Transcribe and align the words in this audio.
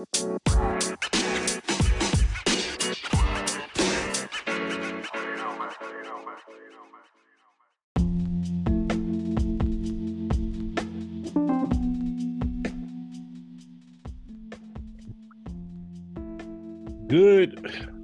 Good, 0.00 0.08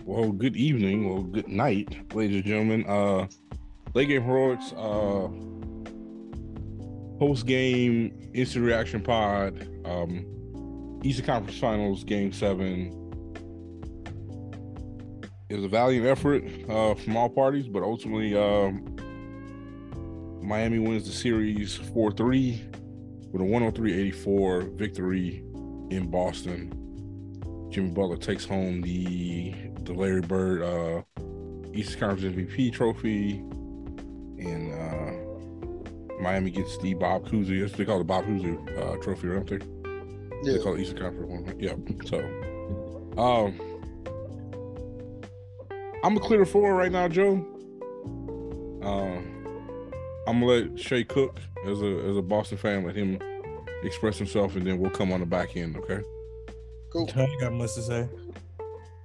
well, 0.05 0.33
good 0.33 0.55
evening, 0.55 1.09
well, 1.09 1.23
good 1.23 1.49
night, 1.49 2.13
ladies 2.15 2.37
and 2.37 2.45
gentlemen. 2.45 2.85
Uh, 2.87 3.27
Late 3.95 4.09
Game 4.09 4.23
Heroics, 4.23 4.75
uh, 4.75 5.29
post 7.19 7.47
game 7.47 8.31
instant 8.35 8.67
reaction 8.67 9.01
pod, 9.01 9.67
um, 9.87 10.36
Eastern 11.07 11.27
Conference 11.27 11.61
Finals, 11.61 12.03
Game 12.03 12.33
Seven. 12.33 12.91
It 15.49 15.55
was 15.55 15.65
a 15.65 15.69
valiant 15.69 16.05
effort 16.05 16.43
uh, 16.69 16.97
from 16.97 17.17
all 17.17 17.29
parties, 17.29 17.69
but 17.69 17.85
ultimately, 17.85 18.37
um, 18.37 18.97
Miami 20.43 20.81
wins 20.81 21.07
the 21.07 21.13
series 21.13 21.77
4 21.77 22.11
3 22.11 22.61
with 23.31 23.41
a 23.41 23.45
103 23.45 23.93
84 23.93 24.63
victory 24.75 25.45
in 25.91 26.11
Boston. 26.11 26.73
Jimmy 27.71 27.91
Butler 27.91 28.17
takes 28.17 28.45
home 28.45 28.81
the 28.83 29.55
the 29.83 29.93
Larry 29.93 30.23
Bird 30.23 30.63
uh, 30.63 31.03
Eastern 31.73 32.01
Conference 32.01 32.35
MVP 32.35 32.73
trophy, 32.73 33.35
and 34.41 34.73
uh, 34.75 36.21
Miami 36.21 36.51
gets 36.51 36.77
the 36.79 36.95
Bob 36.95 37.29
Cousy. 37.29 37.61
That's 37.61 37.75
what 37.75 37.79
they 37.79 37.85
call 37.85 37.99
the 37.99 38.05
Bob 38.05 38.25
Cousy 38.25 38.57
uh, 38.77 38.97
trophy, 39.01 39.29
right 39.29 39.47
there. 39.47 39.61
Yeah. 40.43 40.53
They 40.53 40.59
call 40.59 40.75
it 40.75 40.81
Eastern 40.81 40.99
Conference 40.99 41.31
one. 41.31 41.59
Yeah. 41.59 41.75
So, 42.05 42.19
um, 43.21 43.61
I'm 46.05 46.17
a 46.17 46.21
clear 46.21 46.45
four 46.45 46.75
right 46.75 46.93
now, 46.93 47.09
Joe. 47.09 47.45
Um, 48.83 49.47
I'm 50.29 50.41
gonna 50.41 50.47
let 50.47 50.79
Shay 50.79 51.05
Cook 51.05 51.39
as 51.67 51.81
a 51.81 51.99
as 52.09 52.17
a 52.17 52.23
Boston 52.23 52.59
fan 52.59 52.85
let 52.85 52.95
him 52.95 53.19
express 53.83 54.19
himself, 54.19 54.57
and 54.57 54.67
then 54.67 54.79
we'll 54.79 54.91
come 54.91 55.13
on 55.13 55.21
the 55.21 55.27
back 55.27 55.57
end. 55.57 55.77
Okay. 55.77 56.01
Cool. 56.93 57.11
I 57.17 57.27
got 57.41 57.53
much 57.53 57.75
to 57.75 57.83
say. 57.83 58.09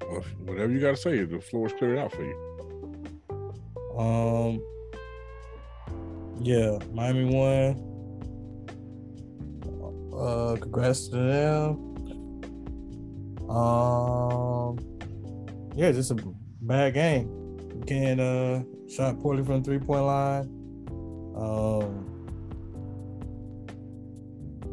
Well, 0.02 0.22
whatever 0.46 0.72
you 0.72 0.80
got 0.80 0.92
to 0.92 0.98
say, 0.98 1.24
the 1.24 1.40
floor 1.40 1.68
is 1.68 1.74
cleared 1.74 1.98
out 1.98 2.12
for 2.12 2.24
you. 2.24 3.98
Um. 3.98 4.62
Yeah, 6.44 6.80
Miami 6.94 7.26
won. 7.26 7.91
Uh, 10.22 10.56
congrats 10.56 11.08
to 11.08 11.18
them. 11.18 11.88
Um. 13.50 14.78
Yeah, 15.76 15.92
just 15.92 16.12
a 16.12 16.16
bad 16.62 16.94
game. 16.94 17.58
Again, 17.82 18.20
uh, 18.20 18.64
shot 18.88 19.20
poorly 19.20 19.44
from 19.44 19.62
the 19.62 19.64
three 19.64 19.80
point 19.80 20.04
line. 20.04 20.44
Um. 21.36 22.08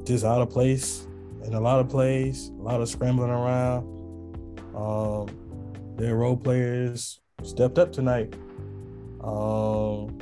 Just 0.05 0.25
out 0.25 0.43
of 0.43 0.51
place 0.51 1.07
in 1.45 1.55
a 1.55 1.61
lot 1.61 1.81
of 1.81 1.89
plays, 1.89 2.49
a 2.49 2.63
lot 2.63 2.81
of 2.81 2.89
scrambling 2.89 3.31
around. 3.31 3.85
Um, 4.77 5.29
their 5.97 6.17
role 6.17 6.37
players 6.37 7.21
stepped 7.43 7.79
up 7.79 7.93
tonight. 7.93 8.35
Um, 9.23 10.19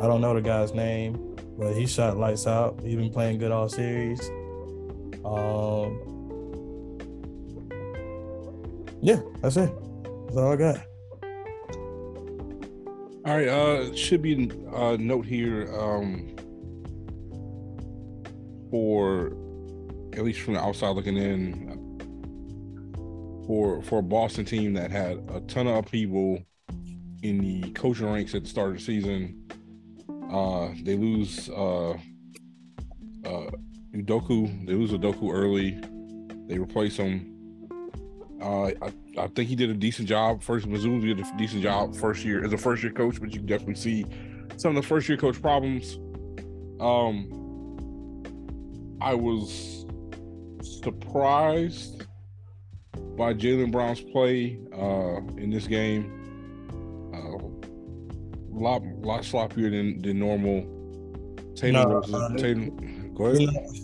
I 0.00 0.06
don't 0.06 0.20
know 0.20 0.34
the 0.34 0.40
guy's 0.40 0.72
name, 0.72 1.36
but 1.58 1.74
he 1.74 1.86
shot 1.86 2.16
lights 2.16 2.46
out. 2.46 2.80
He's 2.82 2.96
been 2.96 3.10
playing 3.10 3.38
good 3.38 3.50
all 3.50 3.68
series. 3.68 4.20
Um, 5.28 6.00
yeah, 9.02 9.20
that's 9.42 9.56
it. 9.56 9.70
That's 10.26 10.36
all 10.36 10.52
I 10.52 10.56
got. 10.56 10.78
All 13.26 13.36
right. 13.36 13.48
Uh, 13.48 13.94
should 13.94 14.22
be 14.22 14.50
a 14.72 14.96
note 14.96 15.26
here 15.26 15.68
um, 15.78 16.34
for 18.70 19.32
at 20.14 20.24
least 20.24 20.40
from 20.40 20.54
the 20.54 20.60
outside 20.60 20.96
looking 20.96 21.16
in, 21.16 21.68
for 23.46 23.82
for 23.82 23.98
a 23.98 24.02
Boston 24.02 24.44
team 24.44 24.72
that 24.74 24.90
had 24.90 25.18
a 25.32 25.40
ton 25.42 25.66
of 25.66 25.76
upheaval 25.76 26.42
in 27.22 27.38
the 27.38 27.70
coaching 27.72 28.10
ranks 28.10 28.34
at 28.34 28.44
the 28.44 28.48
start 28.48 28.70
of 28.70 28.74
the 28.76 28.82
season. 28.82 29.44
Uh, 30.30 30.68
they 30.82 30.96
lose 30.96 31.48
uh, 31.50 31.92
uh, 33.24 33.50
Udoka. 33.94 34.66
They 34.66 34.74
lose 34.74 34.92
Udoka 34.92 35.32
early. 35.32 35.80
They 36.46 36.58
replace 36.58 36.96
him. 36.96 37.34
Uh, 38.40 38.66
I, 38.66 38.92
I 39.18 39.26
think 39.28 39.48
he 39.48 39.56
did 39.56 39.70
a 39.70 39.74
decent 39.74 40.08
job. 40.08 40.42
First, 40.42 40.68
Mazzulla 40.68 41.00
did 41.00 41.18
a 41.18 41.36
decent 41.36 41.62
job 41.62 41.96
first 41.96 42.24
year 42.24 42.44
as 42.44 42.52
a 42.52 42.58
first 42.58 42.82
year 42.82 42.92
coach, 42.92 43.20
but 43.20 43.34
you 43.34 43.40
definitely 43.40 43.74
see 43.74 44.06
some 44.56 44.76
of 44.76 44.82
the 44.82 44.86
first 44.86 45.08
year 45.08 45.18
coach 45.18 45.40
problems. 45.42 45.98
Um, 46.80 47.34
I 49.00 49.14
was 49.14 49.86
surprised 50.62 52.04
by 53.16 53.34
Jaylen 53.34 53.72
Brown's 53.72 54.00
play 54.00 54.60
uh, 54.72 55.18
in 55.36 55.50
this 55.50 55.66
game. 55.66 56.14
Uh, 57.12 58.56
a 58.56 58.58
lot, 58.58 58.82
lot 59.02 59.22
sloppier 59.22 59.70
than, 59.70 60.00
than 60.00 60.18
normal. 60.18 60.62
Tatum, 61.56 61.90
no, 61.90 62.36
Tatum, 62.36 62.97
go. 63.18 63.32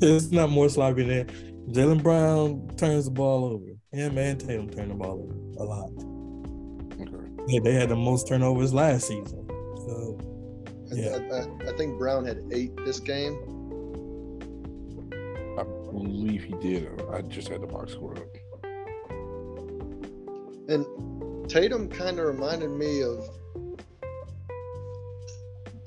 It's 0.00 0.30
not 0.30 0.50
more 0.50 0.68
sloppy 0.68 1.04
than 1.04 1.26
Jaylen 1.72 2.02
Brown 2.02 2.68
turns 2.76 3.04
the 3.06 3.10
ball 3.10 3.44
over. 3.44 3.64
Him 3.92 4.18
and 4.18 4.40
Tatum 4.40 4.70
turn 4.70 4.88
the 4.88 4.94
ball 4.94 5.28
over 5.28 5.62
a 5.62 5.64
lot. 5.64 5.90
Okay. 7.00 7.28
Yeah, 7.46 7.60
they 7.62 7.74
had 7.74 7.88
the 7.88 7.96
most 7.96 8.26
turnovers 8.26 8.72
last 8.72 9.08
season. 9.08 9.46
So, 9.76 10.18
yeah. 10.92 11.18
I, 11.32 11.68
I, 11.68 11.72
I 11.72 11.76
think 11.76 11.98
Brown 11.98 12.24
had 12.24 12.42
eight 12.52 12.76
this 12.84 12.98
game 13.00 13.38
I 15.58 15.62
believe 15.62 16.42
he 16.42 16.54
did. 16.54 16.88
I 17.12 17.22
just 17.22 17.48
had 17.48 17.62
the 17.62 17.66
box 17.66 17.92
score 17.92 18.16
up. 18.16 18.26
And 20.68 21.48
Tatum 21.48 21.88
kind 21.88 22.18
of 22.18 22.26
reminded 22.26 22.70
me 22.70 23.02
of 23.02 23.28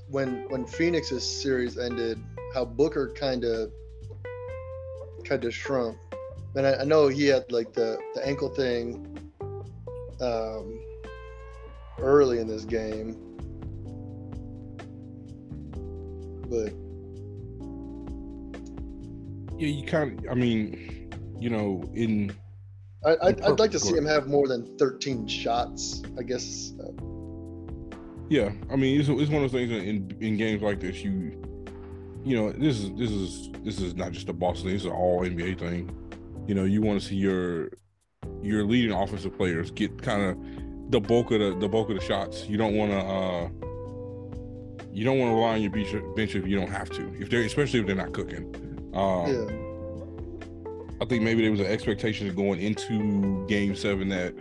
when 0.08 0.48
when 0.50 0.66
Phoenix's 0.66 1.26
series 1.26 1.78
ended, 1.78 2.18
how 2.58 2.66
Booker 2.66 3.14
kind 3.14 3.44
of 3.44 3.72
kind 5.24 5.46
of 5.46 5.54
shrunk. 5.54 5.96
And 6.56 6.66
I, 6.66 6.78
I, 6.78 6.84
know 6.86 7.08
he 7.08 7.28
had 7.28 7.52
like 7.52 7.72
the 7.72 8.00
the 8.16 8.26
ankle 8.26 8.50
thing 8.50 9.16
um, 10.20 10.80
early 12.00 12.40
in 12.40 12.48
this 12.48 12.66
game, 12.66 13.14
but 16.50 16.74
yeah, 19.60 19.68
you 19.68 19.86
kind 19.86 20.20
of. 20.20 20.32
I 20.32 20.34
mean, 20.34 21.12
you 21.40 21.52
know, 21.52 21.84
in. 21.94 22.36
I, 23.06 23.18
I'd, 23.22 23.42
I'd 23.42 23.60
like 23.60 23.70
to 23.72 23.80
see 23.80 23.96
him 23.96 24.06
have 24.06 24.26
more 24.26 24.48
than 24.48 24.76
13 24.80 25.28
shots. 25.28 26.02
I 26.18 26.24
guess. 26.24 26.74
Yeah, 28.30 28.52
I 28.72 28.76
mean, 28.76 29.00
it's, 29.00 29.10
it's 29.10 29.30
one 29.30 29.44
of 29.44 29.52
those 29.52 29.62
things 29.62 29.72
in 29.72 30.18
in 30.20 30.38
games 30.38 30.64
like 30.64 30.80
this. 30.80 31.04
You, 31.04 31.47
you 32.28 32.36
know, 32.36 32.52
this 32.52 32.80
is 32.80 32.92
this 32.94 33.12
is 33.12 33.50
this 33.64 33.80
is 33.80 33.96
not 33.96 34.12
just 34.12 34.28
a 34.30 34.34
Boston. 34.34 34.70
This 34.72 34.82
is 34.82 34.86
an 34.86 34.92
all 34.92 35.22
NBA 35.22 35.60
thing. 35.60 35.90
You 36.48 36.56
know, 36.56 36.64
you 36.64 36.82
want 36.82 37.02
to 37.02 37.08
see 37.08 37.16
your 37.16 37.72
your 38.42 38.66
leading 38.66 38.92
offensive 38.92 39.36
players 39.38 39.72
get 39.72 40.02
kind 40.02 40.22
of 40.22 40.92
the 40.92 41.00
bulk 41.00 41.32
of 41.32 41.40
the 41.40 41.58
the 41.58 41.70
bulk 41.70 41.90
of 41.90 41.96
the 41.96 42.04
shots. 42.04 42.46
You 42.48 42.58
don't 42.58 42.76
want 42.76 42.92
to. 42.92 42.98
uh 42.98 43.50
you 44.98 45.04
don't 45.04 45.20
want 45.20 45.30
to 45.30 45.36
rely 45.36 45.54
on 45.54 45.62
your 45.62 45.70
bench 46.16 46.36
if 46.36 46.48
you 46.48 46.60
don't 46.60 46.72
have 46.72 46.90
to. 46.90 47.14
If 47.22 47.30
they're 47.30 47.44
especially 47.44 47.82
if 47.82 47.86
they're 47.86 47.96
not 47.96 48.14
cooking. 48.14 48.52
Um, 48.96 49.28
yeah. 49.32 50.98
I 51.00 51.06
think 51.06 51.22
maybe 51.22 51.44
there 51.44 51.52
was 51.52 51.60
an 51.60 51.68
expectation 51.68 52.34
going 52.34 52.60
into 52.60 53.46
Game 53.48 53.76
Seven 53.76 54.10
that 54.10 54.34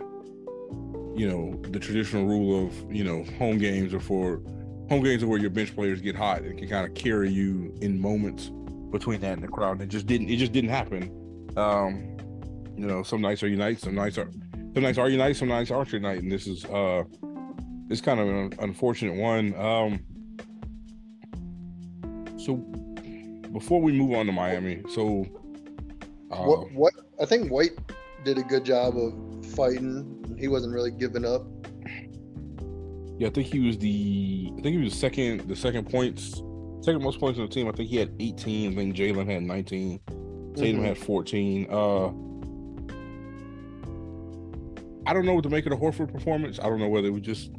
you 1.15 1.29
know 1.29 1.61
the 1.69 1.79
traditional 1.79 2.25
rule 2.25 2.65
of 2.65 2.91
you 2.91 3.03
know 3.03 3.23
home 3.37 3.59
games 3.59 3.93
are 3.93 3.99
for 3.99 4.41
home 4.89 5.03
games 5.03 5.23
are 5.23 5.27
where 5.27 5.39
your 5.39 5.49
bench 5.49 5.75
players 5.75 6.01
get 6.01 6.15
hot 6.15 6.41
and 6.41 6.57
can 6.57 6.67
kind 6.67 6.85
of 6.85 6.93
carry 6.93 7.29
you 7.29 7.75
in 7.81 7.99
moments 7.99 8.51
between 8.91 9.19
that 9.21 9.33
and 9.33 9.43
the 9.43 9.47
crowd. 9.47 9.81
It 9.81 9.89
just 9.89 10.05
didn't. 10.05 10.29
It 10.29 10.37
just 10.37 10.51
didn't 10.51 10.69
happen. 10.69 11.49
Um, 11.57 12.17
you 12.77 12.85
know, 12.85 13.03
some 13.03 13.21
nights 13.21 13.43
are 13.43 13.49
nights, 13.49 13.83
some 13.83 13.95
nights 13.95 14.17
are 14.17 14.29
some 14.73 14.83
nights 14.83 14.97
are 14.97 15.09
nights, 15.09 15.39
some 15.39 15.47
nights 15.47 15.71
aren't 15.71 16.01
night, 16.01 16.21
and 16.21 16.31
this 16.31 16.47
is 16.47 16.65
uh, 16.65 17.03
this 17.87 18.01
kind 18.01 18.19
of 18.19 18.27
an 18.27 18.53
unfortunate 18.59 19.15
one. 19.15 19.55
Um, 19.55 19.99
so 22.37 22.57
before 23.51 23.81
we 23.81 23.91
move 23.91 24.15
on 24.15 24.27
to 24.27 24.31
Miami, 24.31 24.83
so 24.93 25.25
uh, 26.31 26.43
what 26.43 26.71
what 26.73 26.93
I 27.21 27.25
think 27.25 27.51
White 27.51 27.71
did 28.23 28.37
a 28.37 28.43
good 28.43 28.63
job 28.63 28.95
of 28.97 29.45
fighting. 29.47 30.35
He 30.37 30.47
wasn't 30.47 30.73
really 30.73 30.91
giving 30.91 31.25
up. 31.25 31.43
Yeah, 33.17 33.27
I 33.27 33.31
think 33.31 33.47
he 33.47 33.59
was 33.59 33.77
the 33.77 34.51
I 34.57 34.61
think 34.61 34.75
he 34.75 34.77
was 34.77 34.93
the 34.93 34.99
second 34.99 35.47
the 35.47 35.55
second 35.55 35.89
points 35.89 36.41
second 36.81 37.01
most 37.01 37.19
points 37.19 37.39
on 37.39 37.45
the 37.45 37.51
team. 37.51 37.67
I 37.67 37.71
think 37.71 37.89
he 37.89 37.97
had 37.97 38.13
18. 38.19 38.71
I 38.71 38.75
think 38.75 38.95
Jaylen 38.95 39.29
had 39.29 39.43
19. 39.43 39.99
Tatum 40.55 40.77
mm-hmm. 40.77 40.85
had 40.85 40.97
14. 40.97 41.67
Uh 41.69 42.07
I 45.09 45.13
don't 45.13 45.25
know 45.25 45.33
what 45.33 45.43
to 45.43 45.49
make 45.49 45.65
of 45.65 45.71
the 45.71 45.77
Horford 45.77 46.11
performance. 46.11 46.59
I 46.59 46.63
don't 46.63 46.79
know 46.79 46.89
whether 46.89 47.07
it 47.07 47.11
was 47.11 47.21
just 47.21 47.51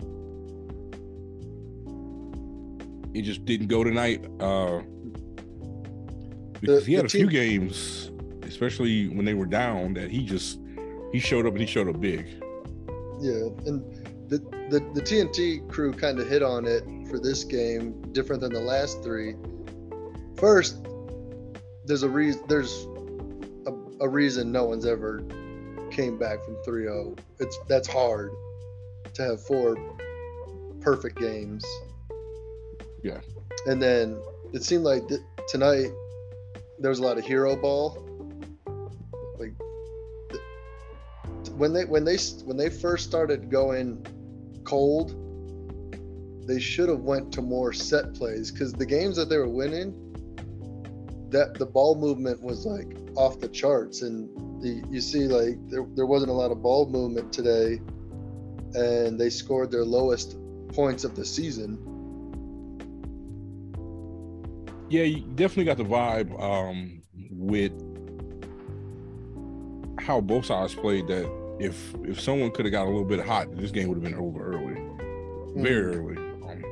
it 3.14 3.22
just 3.22 3.44
didn't 3.44 3.66
go 3.66 3.82
tonight. 3.82 4.24
Uh 4.40 4.82
because 6.60 6.84
The- 6.84 6.90
he 6.90 6.94
had 6.94 7.04
a 7.04 7.08
few 7.08 7.28
games, 7.28 8.10
especially 8.42 9.08
when 9.08 9.24
they 9.24 9.34
were 9.34 9.46
down, 9.46 9.94
that 9.94 10.10
he 10.10 10.24
just 10.24 10.60
he 11.12 11.18
showed 11.18 11.46
up 11.46 11.52
and 11.52 11.60
he 11.60 11.66
showed 11.66 11.88
up 11.88 12.00
big. 12.00 12.26
Yeah, 13.20 13.48
and 13.66 13.97
the 14.28 14.38
the, 14.70 14.80
the 14.94 15.00
TNT 15.00 15.68
crew 15.68 15.92
kind 15.92 16.18
of 16.18 16.28
hit 16.28 16.42
on 16.42 16.66
it 16.66 16.84
for 17.08 17.18
this 17.18 17.44
game, 17.44 18.00
different 18.12 18.42
than 18.42 18.52
the 18.52 18.60
last 18.60 19.02
three. 19.02 19.34
First, 20.36 20.86
there's 21.84 22.02
a 22.02 22.08
reason. 22.08 22.42
There's 22.48 22.86
a, 23.66 23.72
a 24.00 24.08
reason 24.08 24.52
no 24.52 24.64
one's 24.64 24.86
ever 24.86 25.24
came 25.90 26.18
back 26.18 26.44
from 26.44 26.56
3-0. 26.66 27.18
It's 27.40 27.58
that's 27.66 27.88
hard 27.88 28.30
to 29.14 29.22
have 29.22 29.42
four 29.42 29.76
perfect 30.80 31.18
games. 31.18 31.64
Yeah. 33.02 33.20
And 33.66 33.82
then 33.82 34.20
it 34.52 34.62
seemed 34.62 34.84
like 34.84 35.08
th- 35.08 35.20
tonight 35.48 35.90
there 36.78 36.90
was 36.90 36.98
a 36.98 37.02
lot 37.02 37.18
of 37.18 37.24
hero 37.24 37.56
ball. 37.56 38.04
Like 39.38 39.54
th- 40.30 41.52
when 41.56 41.72
they 41.72 41.84
when 41.84 42.04
they 42.04 42.16
when 42.44 42.56
they 42.56 42.70
first 42.70 43.06
started 43.06 43.50
going 43.50 44.06
cold, 44.68 45.14
they 46.46 46.60
should 46.60 46.90
have 46.90 47.00
went 47.00 47.32
to 47.32 47.40
more 47.40 47.72
set 47.72 48.14
plays 48.14 48.50
because 48.50 48.72
the 48.74 48.84
games 48.84 49.16
that 49.16 49.30
they 49.30 49.38
were 49.38 49.48
winning, 49.48 49.94
that 51.30 51.54
the 51.54 51.64
ball 51.64 51.94
movement 51.94 52.42
was 52.42 52.66
like 52.66 52.98
off 53.16 53.40
the 53.40 53.48
charts, 53.48 54.02
and 54.02 54.28
the, 54.62 54.84
you 54.90 55.00
see 55.00 55.26
like 55.26 55.56
there, 55.70 55.86
there 55.94 56.04
wasn't 56.04 56.30
a 56.30 56.34
lot 56.34 56.50
of 56.50 56.62
ball 56.62 56.86
movement 56.86 57.32
today, 57.32 57.80
and 58.74 59.18
they 59.18 59.30
scored 59.30 59.70
their 59.70 59.84
lowest 59.84 60.36
points 60.68 61.02
of 61.04 61.16
the 61.16 61.24
season. 61.24 61.78
Yeah, 64.90 65.04
you 65.04 65.20
definitely 65.34 65.64
got 65.64 65.78
the 65.78 65.84
vibe 65.84 66.38
um, 66.42 67.02
with 67.30 67.72
how 69.98 70.20
both 70.20 70.46
sides 70.46 70.74
played. 70.74 71.06
That 71.08 71.26
if 71.60 71.94
if 72.04 72.20
someone 72.20 72.50
could 72.50 72.64
have 72.64 72.72
got 72.72 72.84
a 72.84 72.90
little 72.90 73.04
bit 73.04 73.24
hot, 73.24 73.54
this 73.56 73.70
game 73.70 73.88
would 73.88 73.96
have 73.96 74.04
been 74.04 74.14
over 74.14 74.52
early, 74.52 74.80
very 75.56 75.96
early. 75.96 76.16
Um, 76.16 76.62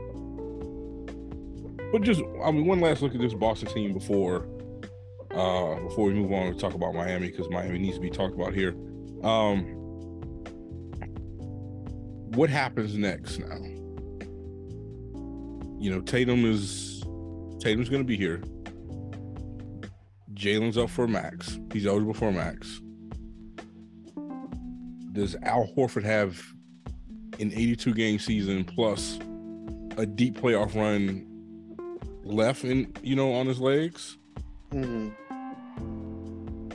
but 1.92 2.02
just, 2.02 2.22
I 2.44 2.50
mean, 2.50 2.66
one 2.66 2.80
last 2.80 3.02
look 3.02 3.14
at 3.14 3.20
this 3.20 3.34
Boston 3.34 3.68
team 3.68 3.92
before 3.92 4.48
uh, 5.32 5.80
before 5.80 6.06
we 6.06 6.14
move 6.14 6.32
on 6.32 6.52
to 6.52 6.58
talk 6.58 6.74
about 6.74 6.94
Miami 6.94 7.28
because 7.30 7.48
Miami 7.50 7.78
needs 7.78 7.96
to 7.96 8.00
be 8.00 8.10
talked 8.10 8.34
about 8.34 8.54
here. 8.54 8.74
Um, 9.22 9.64
what 12.32 12.50
happens 12.50 12.96
next 12.96 13.38
now? 13.38 13.56
You 15.78 15.90
know, 15.90 16.00
Tatum 16.00 16.44
is 16.44 17.02
Tatum's 17.60 17.88
going 17.88 18.02
to 18.02 18.06
be 18.06 18.16
here. 18.16 18.42
Jaylen's 20.34 20.76
up 20.76 20.90
for 20.90 21.08
max. 21.08 21.58
He's 21.72 21.86
eligible 21.86 22.14
for 22.14 22.30
max. 22.30 22.80
Does 25.16 25.34
Al 25.44 25.66
Horford 25.74 26.04
have 26.04 26.38
an 27.40 27.50
82 27.50 27.94
game 27.94 28.18
season 28.18 28.64
plus 28.64 29.18
a 29.96 30.04
deep 30.04 30.38
playoff 30.38 30.74
run 30.74 31.26
left 32.22 32.64
in 32.64 32.92
you 33.02 33.16
know 33.16 33.32
on 33.32 33.46
his 33.46 33.58
legs? 33.58 34.18
Mhm. 34.72 35.14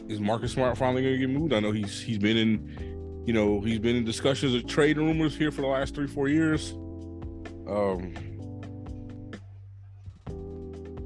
Is 0.09 0.19
Marcus 0.19 0.53
Smart 0.53 0.75
finally 0.75 1.03
going 1.03 1.13
to 1.13 1.19
get 1.19 1.29
moved? 1.29 1.53
I 1.53 1.59
know 1.59 1.71
he's 1.71 2.01
he's 2.01 2.17
been 2.17 2.35
in, 2.35 3.23
you 3.27 3.33
know, 3.33 3.61
he's 3.61 3.77
been 3.77 3.95
in 3.95 4.05
discussions 4.05 4.55
of 4.55 4.65
trade 4.65 4.97
rumors 4.97 5.37
here 5.37 5.51
for 5.51 5.61
the 5.61 5.67
last 5.67 5.93
three 5.93 6.07
four 6.07 6.27
years. 6.27 6.71
Um, 7.67 8.11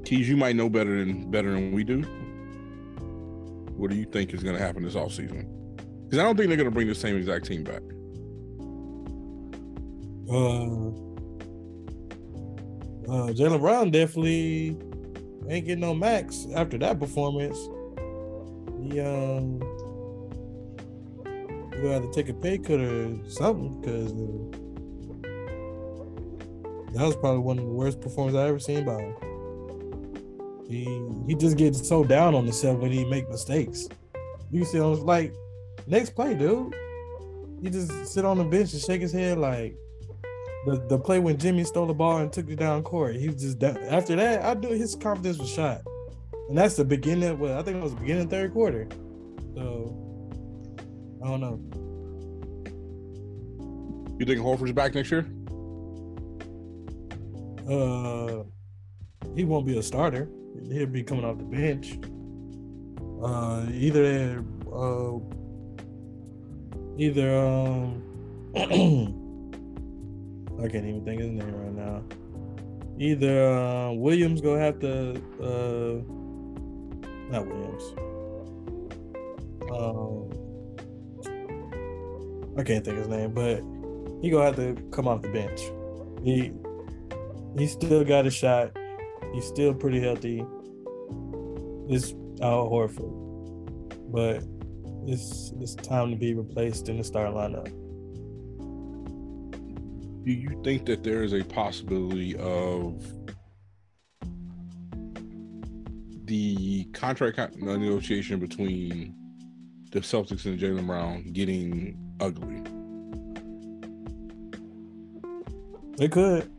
Keys, 0.06 0.26
you 0.26 0.38
might 0.38 0.56
know 0.56 0.70
better 0.70 1.04
than 1.04 1.30
better 1.30 1.50
than 1.52 1.72
we 1.72 1.84
do. 1.84 2.00
What 3.76 3.90
do 3.90 3.96
you 3.96 4.06
think 4.06 4.32
is 4.32 4.42
going 4.42 4.56
to 4.56 4.62
happen 4.62 4.84
this 4.84 4.94
offseason? 4.94 5.55
Because 6.06 6.20
I 6.20 6.22
don't 6.22 6.36
think 6.36 6.48
they're 6.48 6.56
going 6.56 6.68
to 6.68 6.74
bring 6.74 6.86
the 6.86 6.94
same 6.94 7.16
exact 7.16 7.46
team 7.46 7.64
back. 7.64 7.82
Uh, 10.30 10.88
uh, 13.10 13.32
Jaylen 13.32 13.60
Brown 13.60 13.90
definitely 13.90 14.78
ain't 15.48 15.66
getting 15.66 15.80
no 15.80 15.94
max 15.94 16.46
after 16.54 16.78
that 16.78 16.98
performance. 16.98 17.58
He 18.82 19.00
um, 19.00 19.58
gonna 21.82 21.92
have 21.94 22.02
to 22.02 22.12
take 22.12 22.28
a 22.28 22.34
pay 22.34 22.58
cut 22.58 22.80
or 22.80 23.16
something 23.28 23.80
because 23.80 24.12
uh, 24.12 24.58
that 26.94 27.04
was 27.04 27.16
probably 27.16 27.40
one 27.40 27.58
of 27.58 27.64
the 27.64 27.70
worst 27.70 28.00
performances 28.00 28.38
I 28.38 28.48
ever 28.48 28.58
seen 28.58 28.84
by 28.84 29.00
him. 29.00 29.14
He 30.68 30.84
he 31.26 31.34
just 31.34 31.56
gets 31.56 31.86
so 31.86 32.04
down 32.04 32.34
on 32.34 32.44
himself 32.44 32.80
when 32.80 32.90
he 32.90 33.04
make 33.04 33.28
mistakes. 33.28 33.88
You 34.50 34.64
see, 34.64 34.78
I 34.78 34.84
was 34.84 35.00
like, 35.00 35.32
next 35.86 36.10
play, 36.10 36.34
dude. 36.34 36.74
He 37.62 37.70
just 37.70 38.06
sit 38.06 38.24
on 38.24 38.38
the 38.38 38.44
bench 38.44 38.72
and 38.72 38.82
shake 38.82 39.00
his 39.00 39.12
head 39.12 39.38
like 39.38 39.76
the 40.66 40.84
the 40.88 40.98
play 40.98 41.18
when 41.18 41.38
Jimmy 41.38 41.64
stole 41.64 41.86
the 41.86 41.94
ball 41.94 42.18
and 42.18 42.32
took 42.32 42.48
it 42.50 42.56
down 42.56 42.82
court. 42.82 43.16
He 43.16 43.28
was 43.28 43.40
just 43.40 43.58
down. 43.58 43.78
after 43.78 44.16
that. 44.16 44.44
I 44.44 44.54
do 44.54 44.68
his 44.68 44.94
confidence 44.94 45.38
was 45.38 45.50
shot, 45.50 45.82
and 46.48 46.58
that's 46.58 46.76
the 46.76 46.84
beginning. 46.84 47.38
Well, 47.38 47.58
I 47.58 47.62
think 47.62 47.78
it 47.78 47.82
was 47.82 47.94
the 47.94 48.00
beginning 48.00 48.24
of 48.24 48.30
third 48.30 48.52
quarter. 48.52 48.88
So 49.54 50.30
I 51.24 51.28
don't 51.28 51.40
know. 51.40 51.60
You 54.18 54.24
think 54.24 54.40
Horford's 54.40 54.72
back 54.72 54.94
next 54.94 55.10
year? 55.10 55.26
Uh, 57.68 58.44
he 59.34 59.44
won't 59.44 59.66
be 59.66 59.76
a 59.78 59.82
starter. 59.82 60.28
He'll 60.70 60.86
be 60.86 61.02
coming 61.02 61.24
off 61.24 61.38
the 61.38 61.44
bench. 61.44 61.98
Uh, 63.22 63.66
either 63.72 64.44
uh, 64.72 65.18
either 66.98 67.36
um, 67.36 68.02
I 68.56 68.66
can't 70.68 70.86
even 70.86 71.04
think 71.04 71.20
his 71.20 71.30
name 71.30 71.54
right 71.54 71.74
now. 71.74 72.02
Either 72.98 73.52
uh, 73.52 73.92
Williams 73.92 74.40
gonna 74.40 74.60
have 74.60 74.78
to 74.80 75.20
uh, 75.42 76.00
not 77.30 77.46
Williams. 77.46 77.94
Um, 79.70 80.30
I 82.58 82.62
can't 82.62 82.82
think 82.84 82.96
his 82.96 83.08
name, 83.08 83.32
but 83.32 83.62
he 84.22 84.30
gonna 84.30 84.46
have 84.46 84.56
to 84.56 84.74
come 84.90 85.06
off 85.06 85.20
the 85.22 85.28
bench. 85.28 85.60
He 86.24 86.52
he 87.58 87.66
still 87.66 88.04
got 88.04 88.26
a 88.26 88.30
shot. 88.30 88.74
He's 89.34 89.44
still 89.44 89.74
pretty 89.74 90.00
healthy. 90.00 90.42
It's 91.88 92.14
Al 92.40 92.70
Horford, 92.70 93.12
but 94.10 94.42
it's 95.06 95.52
it's 95.60 95.74
time 95.74 96.10
to 96.10 96.16
be 96.16 96.34
replaced 96.34 96.88
in 96.88 96.98
the 96.98 97.04
starting 97.04 97.34
lineup. 97.34 97.66
Do 100.24 100.32
you 100.32 100.60
think 100.64 100.86
that 100.86 101.04
there 101.04 101.22
is 101.22 101.32
a 101.32 101.44
possibility 101.44 102.36
of 102.36 103.06
the 106.24 106.84
contract 106.86 107.38
negotiation 107.56 108.40
between 108.40 109.14
the 109.92 110.00
Celtics 110.00 110.44
and 110.46 110.58
Jaylen 110.58 110.86
Brown 110.86 111.30
getting 111.32 111.96
ugly? 112.20 112.62
They 115.96 116.08
could. 116.08 116.50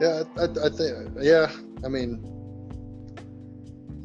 Yeah, 0.00 0.24
I, 0.36 0.42
I, 0.42 0.66
I 0.66 0.68
think. 0.68 1.08
Yeah, 1.20 1.50
I 1.84 1.88
mean, 1.88 2.22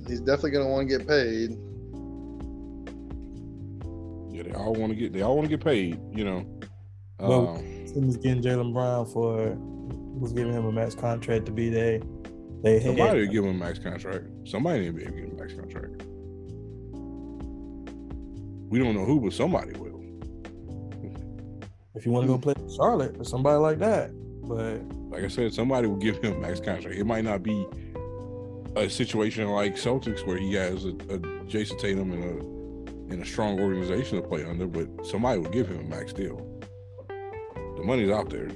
he's 0.07 0.21
definitely 0.21 0.51
gonna 0.51 0.69
want 0.69 0.89
to 0.89 0.97
get 0.97 1.07
paid. 1.07 1.57
All 4.55 4.73
want 4.73 4.91
to 4.91 4.95
get 4.95 5.13
they 5.13 5.21
all 5.21 5.35
want 5.35 5.49
to 5.49 5.55
get 5.55 5.63
paid. 5.63 5.99
You 6.13 6.25
know. 6.25 6.59
Well, 7.19 7.57
Um, 7.57 7.87
Simmons 7.87 8.17
getting 8.17 8.41
Jaylen 8.41 8.73
Brown 8.73 9.05
for 9.05 9.55
was 10.19 10.33
giving 10.33 10.53
him 10.53 10.65
a 10.65 10.71
max 10.71 10.95
contract 10.95 11.45
to 11.45 11.51
be 11.51 11.69
there. 11.69 11.99
They 12.63 12.73
had 12.79 12.83
somebody 12.83 13.19
will 13.21 13.31
give 13.33 13.43
him 13.45 13.51
a 13.61 13.65
max 13.65 13.79
contract. 13.79 14.25
Somebody 14.45 14.85
to 14.87 14.91
be 14.91 15.03
able 15.03 15.11
to 15.11 15.17
give 15.21 15.29
him 15.29 15.37
a 15.37 15.41
max 15.41 15.53
contract. 15.53 16.03
We 18.69 18.79
don't 18.79 18.95
know 18.95 19.05
who, 19.05 19.21
but 19.21 19.33
somebody 19.33 19.73
will. 19.77 20.01
if 21.95 22.05
you 22.05 22.11
want 22.11 22.25
to 22.25 22.27
go 22.27 22.37
play 22.37 22.53
Charlotte 22.75 23.15
or 23.17 23.23
somebody 23.23 23.57
like 23.57 23.79
that. 23.79 24.11
But 24.43 24.81
like 25.11 25.23
I 25.23 25.27
said, 25.27 25.53
somebody 25.53 25.87
will 25.87 25.95
give 25.97 26.17
him 26.23 26.33
a 26.33 26.39
max 26.39 26.59
contract. 26.59 26.97
It 26.97 27.05
might 27.05 27.23
not 27.23 27.43
be 27.43 27.65
a 28.75 28.89
situation 28.89 29.47
like 29.49 29.75
Celtics 29.75 30.25
where 30.25 30.37
he 30.37 30.53
has 30.55 30.85
a, 30.85 30.89
a 30.89 31.19
Jayson 31.47 31.77
Tatum 31.79 32.11
and 32.11 32.23
a 32.23 32.54
and 33.09 33.21
a 33.21 33.25
strong 33.25 33.59
organization 33.59 34.21
to 34.21 34.27
play 34.27 34.43
under, 34.45 34.67
but 34.67 35.05
somebody 35.05 35.39
would 35.39 35.51
give 35.51 35.67
him 35.67 35.79
a 35.79 35.83
max 35.83 36.13
deal. 36.13 36.37
The 37.77 37.83
money's 37.83 38.09
out 38.09 38.29
there. 38.29 38.49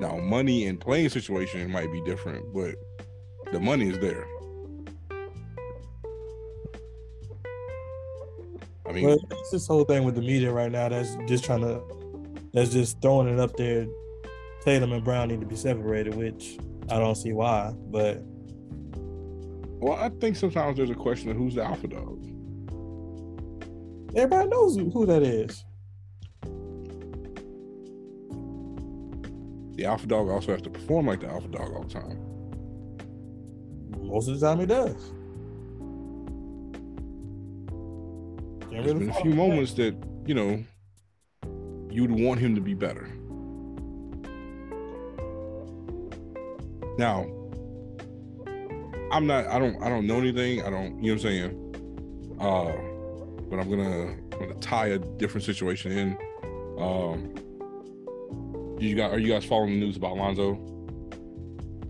Now, 0.00 0.16
money 0.16 0.66
and 0.66 0.80
playing 0.80 1.10
situation 1.10 1.70
might 1.70 1.92
be 1.92 2.00
different, 2.02 2.52
but 2.52 2.74
the 3.52 3.60
money 3.60 3.88
is 3.88 3.98
there. 3.98 4.26
I 8.86 8.92
mean, 8.92 9.06
Well, 9.06 9.18
it's 9.30 9.50
this 9.50 9.66
whole 9.66 9.84
thing 9.84 10.04
with 10.04 10.14
the 10.16 10.22
media 10.22 10.52
right 10.52 10.72
now 10.72 10.88
that's 10.88 11.16
just 11.26 11.44
trying 11.44 11.60
to, 11.60 11.80
that's 12.52 12.70
just 12.70 13.00
throwing 13.00 13.28
it 13.28 13.38
up 13.38 13.56
there. 13.56 13.86
Tatum 14.64 14.92
and 14.92 15.04
Brown 15.04 15.28
need 15.28 15.40
to 15.40 15.46
be 15.46 15.56
separated, 15.56 16.14
which 16.14 16.58
I 16.90 16.98
don't 16.98 17.16
see 17.16 17.32
why. 17.32 17.72
But 17.76 18.22
well, 19.82 19.98
I 19.98 20.10
think 20.10 20.36
sometimes 20.36 20.76
there's 20.76 20.90
a 20.90 20.94
question 20.94 21.28
of 21.30 21.36
who's 21.36 21.56
the 21.56 21.64
alpha 21.64 21.88
dog. 21.88 22.24
everybody 24.14 24.48
knows 24.48 24.76
who, 24.76 25.06
that 25.06 25.24
is. 25.24 25.64
The 29.74 29.84
alpha 29.86 30.06
dog 30.06 30.28
also 30.28 30.52
has 30.52 30.62
to 30.62 30.70
perform 30.70 31.06
like 31.06 31.18
the 31.20 31.26
alpha 31.26 31.48
dog 31.48 31.72
all 31.74 31.82
the 31.82 31.92
time. 31.92 32.16
Most 34.06 34.28
of 34.28 34.38
the 34.38 34.46
time, 34.46 34.60
he 34.60 34.66
does. 34.66 35.12
There's 38.70 38.86
really 38.86 39.00
been 39.00 39.10
a 39.10 39.20
few 39.20 39.34
moments 39.34 39.74
that 39.74 39.96
you 40.26 40.34
know 40.34 40.62
you 41.90 42.02
would 42.02 42.12
want 42.12 42.38
him 42.38 42.54
to 42.54 42.60
be 42.60 42.74
better. 42.74 43.08
Now, 46.98 47.26
I'm 49.12 49.26
not. 49.26 49.46
I 49.46 49.58
don't. 49.58 49.80
I 49.82 49.88
don't 49.88 50.06
know 50.06 50.16
anything. 50.16 50.62
I 50.62 50.70
don't. 50.70 51.02
You 51.02 51.14
know 51.14 51.22
what 51.22 51.24
I'm 51.24 51.30
saying? 51.30 52.36
Uh, 52.40 52.72
but 53.50 53.58
I'm 53.58 53.68
gonna. 53.68 54.16
I'm 54.32 54.38
gonna 54.48 54.54
tie 54.54 54.86
a 54.88 54.98
different 54.98 55.44
situation 55.44 55.92
in. 55.92 56.16
Um, 56.78 57.34
you 58.80 58.96
got? 58.96 59.12
Are 59.12 59.18
you 59.18 59.28
guys 59.32 59.44
following 59.44 59.78
the 59.78 59.86
news 59.86 59.96
about 59.96 60.16
Lonzo? 60.16 60.58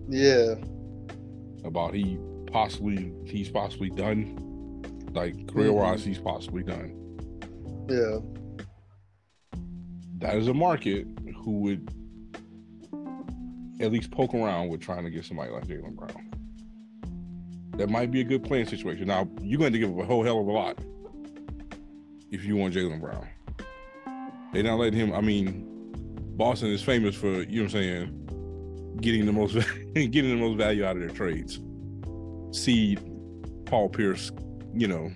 Yeah. 0.08 0.56
About 1.64 1.94
he 1.94 2.18
possibly 2.50 3.12
he's 3.24 3.48
possibly 3.48 3.88
done. 3.90 4.82
Like 5.12 5.46
career 5.46 5.72
wise, 5.72 6.04
he's 6.04 6.18
possibly 6.18 6.64
done. 6.64 6.98
Yeah. 7.88 8.18
that 10.18 10.36
is 10.36 10.48
a 10.48 10.54
market 10.54 11.06
who 11.44 11.58
would 11.60 11.90
at 13.80 13.92
least 13.92 14.10
poke 14.10 14.34
around 14.34 14.68
with 14.68 14.80
trying 14.80 15.04
to 15.04 15.10
get 15.10 15.24
somebody 15.24 15.50
like 15.50 15.66
Jaylen 15.66 15.94
Brown. 15.94 16.31
That 17.76 17.88
might 17.88 18.10
be 18.10 18.20
a 18.20 18.24
good 18.24 18.44
playing 18.44 18.66
situation. 18.66 19.06
Now 19.06 19.28
you're 19.40 19.58
going 19.58 19.72
to 19.72 19.78
give 19.78 19.90
up 19.90 20.02
a 20.02 20.06
whole 20.06 20.22
hell 20.24 20.40
of 20.40 20.46
a 20.46 20.52
lot 20.52 20.78
if 22.30 22.44
you 22.44 22.56
want 22.56 22.74
Jaylen 22.74 23.00
Brown. 23.00 23.28
They're 24.52 24.62
not 24.62 24.78
letting 24.78 24.98
him. 24.98 25.14
I 25.14 25.20
mean, 25.20 25.66
Boston 26.36 26.70
is 26.70 26.82
famous 26.82 27.14
for 27.14 27.42
you 27.42 27.60
know 27.60 27.64
what 27.64 27.74
I'm 27.74 27.82
saying, 27.82 28.98
getting 29.00 29.26
the 29.26 29.32
most 29.32 29.54
getting 29.94 30.30
the 30.30 30.36
most 30.36 30.56
value 30.58 30.84
out 30.84 30.96
of 30.96 31.02
their 31.02 31.10
trades. 31.10 31.60
See 32.52 32.98
Paul 33.64 33.88
Pierce, 33.88 34.30
you 34.74 34.88
know, 34.88 35.10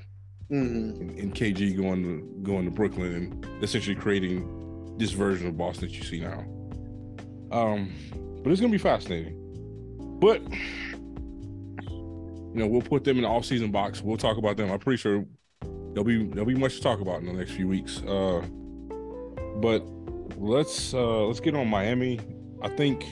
hmm 0.49 0.57
and, 0.57 1.19
and 1.19 1.35
KG 1.35 1.77
going 1.77 2.03
to 2.03 2.43
going 2.43 2.65
to 2.65 2.71
Brooklyn 2.71 3.15
and 3.15 3.63
essentially 3.63 3.97
creating 3.97 4.97
this 4.99 5.11
version 5.11 5.49
of 5.49 5.59
Boston 5.59 5.89
that 5.89 5.95
you 5.95 6.05
see 6.05 6.21
now. 6.21 6.45
Um, 7.51 7.93
but 8.43 8.51
it's 8.53 8.61
gonna 8.61 8.73
be 8.73 8.79
fascinating. 8.79 9.43
But 10.21 10.41
you 12.57 12.63
know, 12.63 12.69
we'll 12.69 12.81
put 12.81 13.05
them 13.05 13.19
in 13.19 13.25
the 13.25 13.29
off-season 13.29 13.71
box. 13.71 14.01
We'll 14.01 14.17
talk 14.17 14.39
about 14.39 14.57
them. 14.57 14.73
I'm 14.73 14.79
pretty 14.79 14.97
sure 14.97 15.27
there'll 15.61 16.05
be 16.05 16.25
there'll 16.25 16.47
be 16.47 16.55
much 16.55 16.77
to 16.77 16.81
talk 16.81 17.01
about 17.01 17.21
in 17.21 17.27
the 17.27 17.35
next 17.35 17.51
few 17.51 17.69
weeks. 17.69 18.01
Uh, 18.03 18.41
but 19.57 19.81
let's 20.39 20.95
uh, 20.95 21.27
let's 21.27 21.39
get 21.39 21.55
on 21.55 21.69
Miami. 21.69 22.19
I 22.63 22.71
think, 22.71 23.05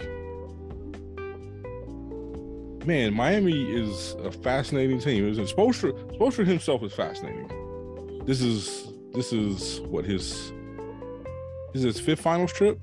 man, 2.87 3.13
Miami 3.13 3.71
is 3.71 4.15
a 4.25 4.33
fascinating 4.33 4.99
team. 4.99 5.29
Is 5.29 5.37
Spoelstra? 5.53 5.93
Spoelstra 6.17 6.47
himself 6.47 6.83
is 6.83 6.95
fascinating. 6.95 8.23
This 8.25 8.41
is 8.41 8.89
this 9.13 9.31
is 9.31 9.83
what 9.83 10.07
his 10.07 10.55
is 11.75 11.83
his 11.83 12.01
fifth 12.01 12.21
finals 12.21 12.55
trip. 12.55 12.81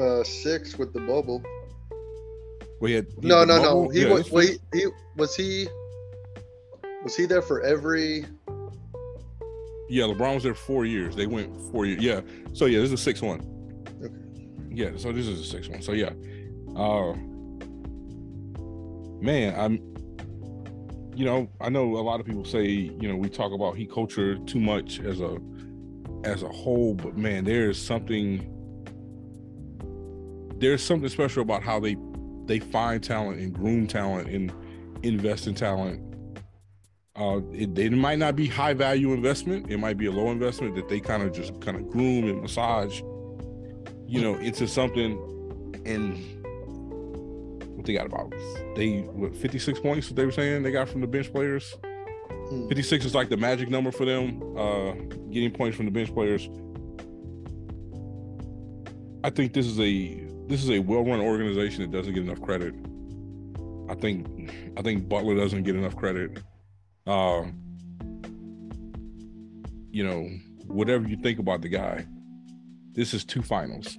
Uh, 0.00 0.24
six 0.24 0.78
with 0.78 0.94
the 0.94 1.00
bubble. 1.00 1.42
Where 2.78 2.88
he 2.88 2.94
had, 2.94 3.06
he 3.20 3.28
No, 3.28 3.40
had 3.40 3.48
no, 3.48 3.62
no. 3.62 3.88
He 3.88 4.02
Yeah, 4.02 4.12
was. 4.12 4.24
his 4.24 4.32
Wait, 4.32 4.58
he 4.72 4.86
was 5.16 5.34
he. 5.36 5.68
Was 7.02 7.16
he 7.16 7.26
there 7.26 7.42
for 7.42 7.62
every? 7.62 8.24
Yeah, 9.88 10.04
LeBron 10.04 10.34
was 10.34 10.42
there 10.42 10.54
four 10.54 10.86
years. 10.86 11.14
They 11.14 11.26
went 11.26 11.54
four 11.70 11.84
years. 11.86 12.02
Yeah. 12.02 12.22
So 12.54 12.66
yeah, 12.66 12.78
this 12.78 12.86
is 12.86 12.92
the 12.92 12.96
sixth 12.96 13.22
one. 13.22 13.40
Okay. 14.02 14.14
Yeah. 14.70 14.90
So 14.96 15.12
this 15.12 15.26
is 15.26 15.40
a 15.40 15.44
sixth 15.44 15.70
one. 15.70 15.82
So 15.82 15.92
yeah. 15.92 16.10
Uh 16.74 17.14
man, 19.20 19.54
I'm 19.58 19.94
you 21.16 21.24
know, 21.24 21.48
I 21.60 21.68
know 21.68 21.96
a 21.96 22.02
lot 22.02 22.18
of 22.18 22.26
people 22.26 22.44
say, 22.44 22.66
you 22.66 23.08
know, 23.08 23.16
we 23.16 23.28
talk 23.28 23.52
about 23.52 23.76
heat 23.76 23.92
culture 23.92 24.36
too 24.46 24.58
much 24.58 24.98
as 25.00 25.20
a 25.20 25.38
as 26.24 26.42
a 26.42 26.48
whole, 26.48 26.94
but 26.94 27.16
man, 27.16 27.44
there 27.44 27.68
is 27.70 27.80
something 27.80 28.50
there's 30.58 30.82
something 30.82 31.08
special 31.08 31.42
about 31.42 31.62
how 31.62 31.78
they 31.78 31.96
they 32.46 32.58
find 32.58 33.02
talent 33.02 33.40
and 33.40 33.52
groom 33.52 33.86
talent 33.86 34.28
and 34.28 34.52
invest 35.02 35.46
in 35.46 35.54
talent 35.54 36.00
uh, 37.16 37.40
it, 37.52 37.78
it 37.78 37.92
might 37.92 38.18
not 38.18 38.34
be 38.34 38.48
high 38.48 38.74
value 38.74 39.12
investment. 39.12 39.70
It 39.70 39.78
might 39.78 39.96
be 39.96 40.06
a 40.06 40.10
low 40.10 40.32
investment 40.32 40.74
that 40.74 40.88
they 40.88 40.98
kind 40.98 41.22
of 41.22 41.32
just 41.32 41.60
kind 41.60 41.76
of 41.76 41.88
groom 41.88 42.28
and 42.28 42.42
massage, 42.42 43.00
you 44.06 44.20
know, 44.20 44.34
into 44.36 44.66
something. 44.66 45.12
And 45.86 46.16
what 47.76 47.86
they 47.86 47.92
got 47.92 48.06
about 48.06 48.32
they 48.74 49.00
what 49.00 49.36
56 49.36 49.80
points 49.80 50.08
that 50.08 50.14
they 50.14 50.24
were 50.24 50.32
saying 50.32 50.62
they 50.62 50.70
got 50.72 50.88
from 50.88 51.02
the 51.02 51.06
bench 51.06 51.30
players. 51.30 51.76
Hmm. 52.48 52.68
56 52.68 53.04
is 53.04 53.14
like 53.14 53.28
the 53.28 53.36
magic 53.36 53.68
number 53.68 53.92
for 53.92 54.04
them, 54.04 54.42
uh, 54.58 54.92
getting 55.30 55.52
points 55.52 55.76
from 55.76 55.86
the 55.86 55.92
bench 55.92 56.12
players. 56.12 56.48
I 59.22 59.30
think 59.30 59.52
this 59.52 59.66
is 59.66 59.78
a 59.78 60.23
this 60.46 60.62
is 60.62 60.70
a 60.70 60.78
well-run 60.78 61.20
organization 61.20 61.82
that 61.82 61.96
doesn't 61.96 62.14
get 62.14 62.22
enough 62.22 62.40
credit. 62.40 62.74
I 63.88 63.94
think 63.94 64.50
I 64.76 64.82
think 64.82 65.08
Butler 65.08 65.34
doesn't 65.36 65.62
get 65.62 65.76
enough 65.76 65.96
credit. 65.96 66.42
Um, 67.06 67.60
you 69.90 70.04
know, 70.04 70.28
whatever 70.66 71.06
you 71.08 71.16
think 71.16 71.38
about 71.38 71.60
the 71.60 71.68
guy, 71.68 72.06
this 72.92 73.14
is 73.14 73.24
two 73.24 73.42
finals. 73.42 73.98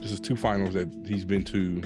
This 0.00 0.12
is 0.12 0.20
two 0.20 0.36
finals 0.36 0.74
that 0.74 0.88
he's 1.06 1.24
been 1.24 1.44
to. 1.44 1.82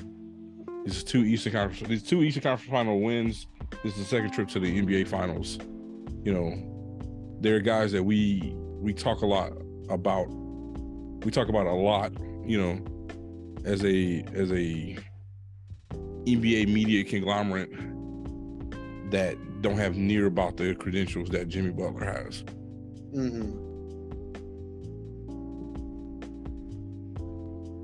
This 0.85 0.99
is 0.99 1.05
two 1.05 1.25
Eastern 1.25 1.53
Conference. 1.53 1.89
These 1.89 2.03
two 2.03 2.23
Eastern 2.23 2.43
Conference 2.43 2.71
final 2.71 3.01
wins. 3.01 3.47
This 3.83 3.95
is 3.95 4.01
the 4.01 4.05
second 4.05 4.33
trip 4.33 4.49
to 4.49 4.61
the 4.61 4.81
NBA 4.81 5.09
Finals. 5.09 5.59
You 6.25 6.33
know, 6.33 7.39
there 7.41 7.57
are 7.57 7.61
guys 7.61 7.93
that 7.93 8.03
we 8.03 8.55
we 8.55 8.93
talk 8.93 9.23
a 9.23 9.27
lot 9.27 9.53
about. 9.89 10.27
We 11.25 11.31
talk 11.31 11.49
about 11.49 11.67
a 11.67 11.73
lot. 11.73 12.13
You 12.51 12.59
know, 12.59 12.81
as 13.65 13.85
a 13.85 14.25
as 14.35 14.51
a 14.51 14.97
NBA 16.27 16.67
media 16.67 17.05
conglomerate 17.05 17.71
that 19.13 19.37
don't 19.63 19.77
have 19.77 19.95
near 19.95 20.27
about 20.27 20.57
the 20.57 20.75
credentials 20.75 21.29
that 21.29 21.47
Jimmy 21.47 21.71
Butler 21.71 22.05
has. 22.05 22.43
hmm 23.15 23.53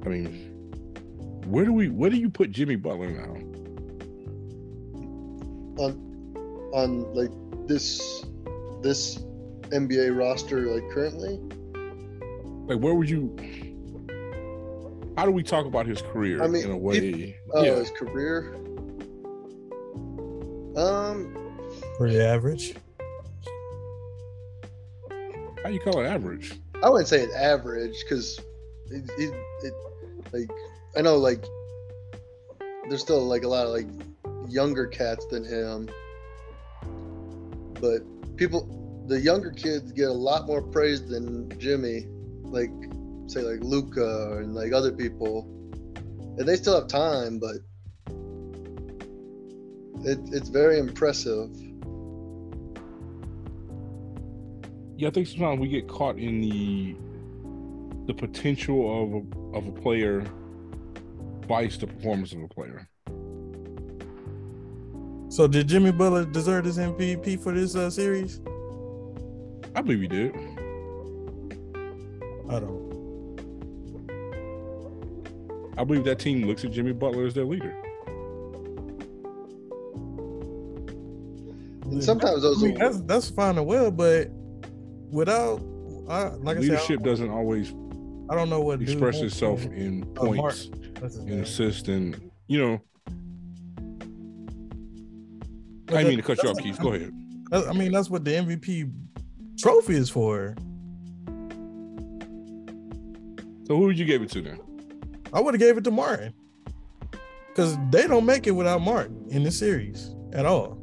I 0.04 0.08
mean, 0.08 0.26
where 1.46 1.64
do 1.64 1.72
we 1.72 1.88
where 1.88 2.10
do 2.10 2.16
you 2.16 2.28
put 2.28 2.50
Jimmy 2.50 2.74
Butler 2.74 3.12
now? 3.12 3.34
On, 5.84 6.70
on 6.74 7.14
like 7.14 7.30
this, 7.68 8.24
this 8.82 9.18
NBA 9.70 10.18
roster 10.18 10.62
like 10.74 10.90
currently. 10.90 11.38
Like 12.66 12.82
where 12.82 12.94
would 12.94 13.08
you 13.08 13.36
how 15.16 15.24
do 15.24 15.30
we 15.30 15.42
talk 15.42 15.66
about 15.66 15.86
his 15.86 16.02
career 16.02 16.42
I 16.42 16.46
mean, 16.46 16.64
in 16.64 16.70
a 16.70 16.76
way? 16.76 17.38
Oh, 17.54 17.64
yeah. 17.64 17.76
his 17.76 17.90
career. 17.90 18.54
Um, 20.76 21.34
Pretty 21.96 22.20
average. 22.20 22.74
How 25.62 25.70
you 25.70 25.80
call 25.80 26.00
it 26.00 26.06
average? 26.06 26.52
I 26.82 26.90
wouldn't 26.90 27.08
say 27.08 27.22
it's 27.22 27.34
average 27.34 27.96
because 28.02 28.38
it, 28.90 29.10
it, 29.18 29.34
it, 29.62 29.74
like 30.32 30.50
I 30.96 31.00
know 31.00 31.16
like 31.16 31.42
there's 32.88 33.00
still 33.00 33.24
like 33.26 33.42
a 33.44 33.48
lot 33.48 33.66
of 33.66 33.72
like 33.72 33.88
younger 34.48 34.86
cats 34.86 35.26
than 35.26 35.44
him, 35.44 35.88
but 37.80 38.00
people, 38.36 39.04
the 39.08 39.18
younger 39.18 39.50
kids 39.50 39.92
get 39.92 40.08
a 40.08 40.12
lot 40.12 40.46
more 40.46 40.60
praise 40.60 41.08
than 41.08 41.50
Jimmy, 41.58 42.06
like 42.44 42.70
say 43.26 43.40
like 43.40 43.60
Luka 43.62 44.38
and 44.38 44.54
like 44.54 44.72
other 44.72 44.92
people, 44.92 45.48
and 46.38 46.46
they 46.46 46.56
still 46.56 46.80
have 46.80 46.88
time, 46.88 47.38
but 47.38 47.56
it, 50.04 50.18
it's 50.32 50.48
very 50.48 50.78
impressive. 50.78 51.50
Yeah, 54.96 55.08
I 55.08 55.10
think 55.10 55.26
sometimes 55.26 55.60
we 55.60 55.68
get 55.68 55.88
caught 55.88 56.18
in 56.18 56.40
the 56.40 56.96
the 58.06 58.14
potential 58.14 59.02
of 59.02 59.14
a, 59.14 59.56
of 59.56 59.66
a 59.66 59.72
player 59.72 60.24
bias 61.48 61.76
the 61.76 61.86
performance 61.86 62.32
of 62.32 62.42
a 62.42 62.48
player. 62.48 62.88
So 65.28 65.46
did 65.46 65.68
Jimmy 65.68 65.92
Butler 65.92 66.24
deserve 66.24 66.64
his 66.64 66.78
MVP 66.78 67.40
for 67.40 67.52
this 67.52 67.74
uh, 67.74 67.90
series? 67.90 68.40
I 69.74 69.82
believe 69.82 70.00
he 70.00 70.08
did. 70.08 70.34
I 72.48 72.60
don't. 72.60 72.85
I 75.78 75.84
believe 75.84 76.04
that 76.04 76.18
team 76.18 76.46
looks 76.46 76.64
at 76.64 76.72
Jimmy 76.72 76.92
Butler 76.92 77.26
as 77.26 77.34
their 77.34 77.44
leader. 77.44 77.74
And 81.90 82.02
sometimes 82.02 82.42
those 82.42 82.62
I 82.62 82.66
mean, 82.68 82.78
that's 82.78 83.00
that's 83.02 83.30
fine 83.30 83.56
and 83.58 83.66
well, 83.66 83.90
but 83.90 84.28
without 85.10 85.60
I, 86.08 86.28
like 86.36 86.56
I 86.56 86.60
Leadership 86.60 86.86
said, 86.98 87.02
doesn't 87.04 87.30
always 87.30 87.70
I 88.28 88.34
don't 88.34 88.50
know 88.50 88.60
what 88.60 88.82
express 88.82 89.20
itself 89.20 89.62
to- 89.62 89.72
in 89.72 90.02
uh, 90.02 90.20
points 90.20 90.68
That's 91.00 91.16
and 91.16 91.26
name. 91.26 91.42
assists 91.42 91.88
and 91.88 92.30
you 92.48 92.58
know. 92.60 92.80
But 95.86 95.96
I 95.98 96.02
that- 96.02 96.08
mean 96.08 96.16
to 96.18 96.22
cut 96.24 96.42
you 96.42 96.48
off, 96.50 96.56
that's- 96.56 96.76
Keith. 96.76 96.82
Go 96.82 96.92
ahead. 96.94 97.12
I 97.52 97.72
mean, 97.72 97.92
that's 97.92 98.10
what 98.10 98.24
the 98.24 98.32
MVP 98.32 98.90
trophy 99.56 99.94
is 99.94 100.10
for. 100.10 100.56
So 103.68 103.76
who 103.76 103.82
would 103.86 103.96
you 103.98 104.04
give 104.04 104.22
it 104.22 104.30
to 104.32 104.42
then? 104.42 104.58
I 105.32 105.40
would 105.40 105.54
have 105.54 105.60
gave 105.60 105.76
it 105.76 105.84
to 105.84 105.90
Martin 105.90 106.32
because 107.48 107.76
they 107.90 108.06
don't 108.06 108.24
make 108.26 108.46
it 108.46 108.52
without 108.52 108.80
Martin 108.80 109.26
in 109.30 109.42
the 109.42 109.50
series 109.50 110.14
at 110.32 110.46
all. 110.46 110.78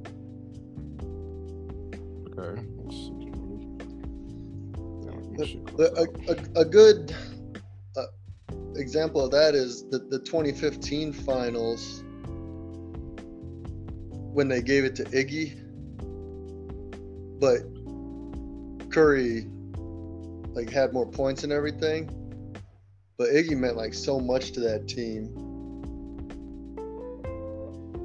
Okay. 2.38 2.62
Let's 2.83 2.95
see. 2.95 3.31
Yeah, 5.03 5.12
let 5.12 5.29
me 5.29 5.38
The- 5.38 5.45
see. 5.45 5.62
The- 5.77 5.93
a, 6.57 6.59
a, 6.59 6.62
a 6.62 6.65
good 6.65 7.15
uh, 7.97 8.03
example 8.75 9.23
of 9.23 9.31
that 9.31 9.55
is 9.55 9.88
the, 9.89 10.00
the 10.00 10.19
2015 10.19 11.13
finals 11.13 12.03
when 14.33 14.47
they 14.47 14.62
gave 14.62 14.83
it 14.83 14.95
to 14.95 15.03
Iggy, 15.05 15.59
but 17.39 17.59
Curry 18.91 19.47
like 20.55 20.69
had 20.69 20.91
more 20.93 21.05
points 21.05 21.43
and 21.43 21.51
everything. 21.53 22.09
But 23.17 23.29
Iggy 23.29 23.55
meant 23.58 23.77
like 23.77 23.93
so 23.93 24.20
much 24.20 24.51
to 24.53 24.60
that 24.62 24.88
team. 24.88 25.29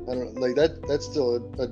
I 0.08 0.14
don't 0.14 0.36
like 0.36 0.54
that. 0.56 0.86
That's 0.86 1.04
still 1.04 1.36
a, 1.36 1.40
a, 1.62 1.68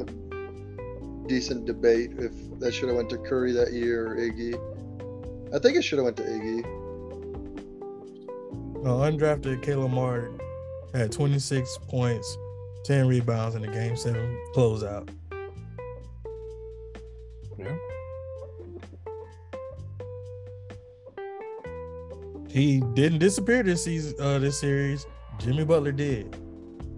a 0.00 1.26
decent 1.28 1.66
debate 1.66 2.12
if 2.18 2.32
that 2.60 2.72
should 2.72 2.88
have 2.88 2.96
went 2.96 3.10
to 3.10 3.18
Curry 3.18 3.52
that 3.52 3.72
year 3.72 4.12
or 4.12 4.16
Iggy. 4.16 4.54
I 5.54 5.58
think 5.58 5.76
it 5.76 5.82
should 5.82 5.98
have 5.98 6.04
went 6.04 6.16
to 6.18 6.24
Iggy. 6.24 6.62
No, 8.82 8.98
undrafted 8.98 9.62
Caleb 9.62 9.90
Martin 9.90 10.38
had 10.94 11.12
26 11.12 11.78
points, 11.88 12.38
10 12.84 13.06
rebounds 13.06 13.54
in 13.54 13.62
the 13.62 13.68
game 13.68 13.96
seven 13.96 14.38
closeout. 14.54 15.08
He 22.50 22.80
didn't 22.94 23.18
disappear 23.18 23.62
this 23.62 23.84
season, 23.84 24.14
uh, 24.20 24.38
this 24.38 24.58
series. 24.58 25.06
Jimmy 25.38 25.64
Butler 25.64 25.92
did. 25.92 26.36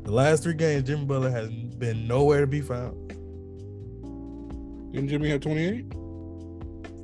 The 0.05 0.13
last 0.13 0.43
three 0.43 0.55
games, 0.55 0.87
Jimmy 0.87 1.05
Butler 1.05 1.31
has 1.31 1.51
been 1.51 2.07
nowhere 2.07 2.41
to 2.41 2.47
be 2.47 2.61
found. 2.61 3.09
Didn't 4.93 5.09
Jimmy 5.09 5.29
have 5.31 5.41
28? 5.41 5.91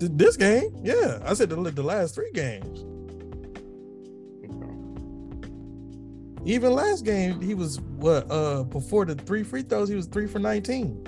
Th- 0.01 0.13
This 0.15 0.37
game, 0.37 0.75
yeah, 0.83 1.21
I 1.25 1.35
said 1.35 1.51
the, 1.51 1.57
the 1.57 1.83
last 1.83 2.15
three 2.15 2.31
games. 2.33 2.85
Even 6.45 6.73
last 6.73 7.05
game, 7.05 7.41
he 7.41 7.55
was 7.55 7.81
what? 7.81 8.31
Uh, 8.31 8.63
before 8.63 9.05
the 9.05 9.17
three 9.17 9.43
free 9.43 9.63
throws, 9.63 9.89
he 9.89 9.97
was 9.97 10.07
three 10.07 10.29
for 10.29 10.39
19. 10.39 11.05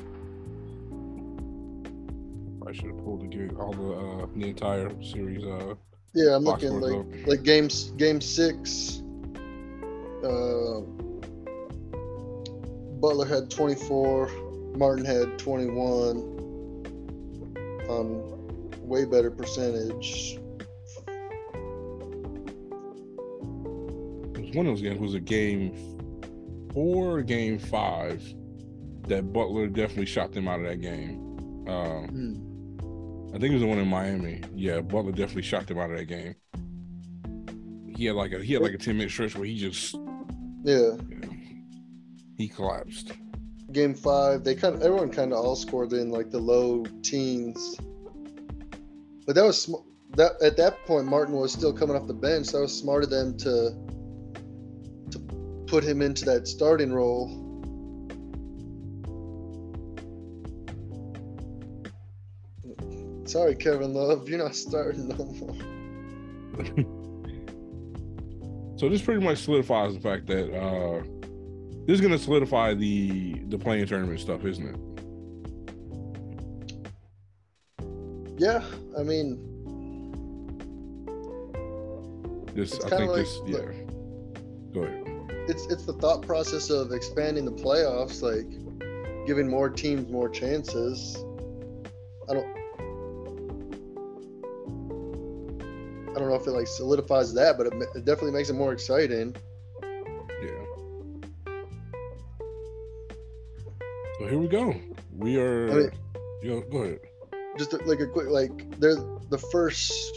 I 2.66 2.72
should 2.72 2.87
have 2.87 2.98
pulled 3.05 3.22
the 3.22 3.29
game, 3.29 3.57
all 3.59 3.72
the 3.72 3.92
uh, 3.92 4.27
the 4.35 4.48
entire 4.48 4.90
series. 5.01 5.44
Uh, 5.44 5.74
Yeah, 6.18 6.35
I'm 6.35 6.42
box 6.42 6.64
looking 6.64 6.81
scores 6.81 7.07
like 7.07 7.26
like 7.28 7.42
games 7.44 7.92
game 7.96 8.20
six. 8.20 9.02
Uh, 10.24 10.81
Butler 13.00 13.24
had 13.24 13.48
24. 13.48 14.28
Martin 14.76 15.04
had 15.04 15.38
21. 15.38 16.16
On 17.88 18.81
way 18.81 19.04
better 19.04 19.31
percentage. 19.31 20.40
it 24.35 24.40
was 24.40 24.54
one 24.57 24.66
of 24.66 24.72
those 24.72 24.83
games 24.83 24.98
was 24.98 25.14
a 25.14 25.20
game 25.20 25.72
four, 26.72 27.18
or 27.18 27.22
game 27.22 27.61
five 27.61 28.20
that 29.07 29.33
Butler 29.33 29.68
definitely 29.68 30.07
shot 30.07 30.33
them 30.33 30.48
out 30.48 30.59
of 30.59 30.66
that 30.66 30.81
game. 30.81 31.64
Um, 31.68 32.09
Hmm. 32.09 32.47
I 33.38 33.40
think 33.40 33.53
it 33.53 33.55
was 33.55 33.62
the 33.62 33.68
one 33.68 33.79
in 33.79 33.87
Miami. 33.87 34.40
Yeah, 34.57 34.81
Butler 34.81 35.12
definitely 35.12 35.42
shocked 35.42 35.70
him 35.70 35.79
out 35.79 35.92
of 35.92 35.96
that 35.96 36.07
game. 36.07 36.35
He 37.96 38.07
had 38.07 38.16
like 38.16 38.33
a 38.33 38.42
he 38.42 38.55
had 38.55 38.62
like 38.62 38.72
a 38.72 38.79
10 38.79 38.96
minute 38.96 39.12
stretch 39.12 39.37
where 39.37 39.44
he 39.44 39.57
just 39.57 39.94
Yeah, 40.64 40.96
you 41.09 41.20
know, 41.22 41.29
he 42.37 42.48
collapsed. 42.48 43.12
game 43.70 43.94
five. 43.94 44.42
They 44.42 44.57
kind 44.57 44.74
of 44.74 44.83
everyone 44.83 45.11
kind 45.11 45.33
of 45.33 45.38
all 45.38 45.55
scored 45.55 45.92
in 45.92 46.11
like 46.11 46.33
the 46.33 46.40
low 46.40 46.83
teens. 47.05 47.77
But 49.24 49.37
that 49.37 49.44
was 49.44 49.62
sm- 49.62 49.87
that 50.16 50.33
at 50.42 50.57
that 50.57 50.85
point 50.85 51.07
Martin 51.07 51.37
was 51.37 51.53
still 51.53 51.72
coming 51.72 51.94
off 51.94 52.09
the 52.09 52.14
bench. 52.14 52.46
So 52.46 52.57
that 52.57 52.62
was 52.62 52.77
smart 52.77 53.05
of 53.05 53.11
them 53.11 53.38
to 53.38 53.70
to 55.12 55.18
put 55.68 55.85
him 55.85 56.03
into 56.03 56.24
that 56.24 56.48
starting 56.48 56.92
role. 56.92 57.47
Sorry, 63.28 63.54
Kevin 63.54 63.92
Love, 63.92 64.26
you're 64.28 64.38
not 64.38 64.54
starting 64.56 65.08
no 65.08 65.16
more. 65.16 65.54
So 68.78 68.88
this 68.88 69.02
pretty 69.02 69.22
much 69.22 69.38
solidifies 69.38 69.92
the 69.94 70.00
fact 70.00 70.26
that 70.28 70.56
uh 70.56 71.02
this 71.86 71.94
is 71.96 72.00
gonna 72.00 72.18
solidify 72.18 72.74
the 72.74 73.34
the 73.48 73.58
playing 73.58 73.86
tournament 73.86 74.20
stuff, 74.20 74.44
isn't 74.44 74.66
it? 74.66 74.76
Yeah, 78.38 78.62
I 78.98 79.02
mean, 79.02 79.44
This 82.54 82.72
It's 82.72 82.84
I 82.86 82.88
think 82.96 83.10
like- 83.10 83.24
this 83.24 83.40
yeah. 83.46 83.58
Go 84.72 84.82
ahead. 84.84 85.04
it's 85.48 85.66
it's 85.66 85.84
the 85.84 85.92
thought 85.94 86.22
process 86.22 86.70
of 86.70 86.92
expanding 86.92 87.44
the 87.44 87.52
playoffs, 87.52 88.22
like 88.22 88.46
giving 89.26 89.48
more 89.48 89.68
teams 89.68 90.08
more 90.10 90.28
chances. 90.28 91.16
I 96.18 96.20
don't 96.20 96.31
know 96.31 96.35
if 96.35 96.48
it 96.48 96.50
like 96.50 96.66
solidifies 96.66 97.33
that, 97.35 97.57
but 97.57 97.68
it, 97.68 97.74
it 97.94 98.04
definitely 98.04 98.33
makes 98.33 98.50
it 98.50 98.54
more 98.54 98.72
exciting. 98.72 99.37
Yeah. 100.42 100.64
So 104.18 104.26
here 104.26 104.38
we 104.38 104.48
go. 104.48 104.74
We 105.16 105.40
are 105.40 105.70
I 105.70 105.74
mean- 105.74 105.90
you 106.42 106.50
know, 106.50 106.61
go 106.62 106.78
ahead. 106.78 106.98
Just 107.57 107.72
like 107.87 108.00
a 108.00 108.07
quick, 108.09 108.31
like 108.31 108.50
they're 108.81 108.96
the 109.31 109.38
first. 109.38 110.12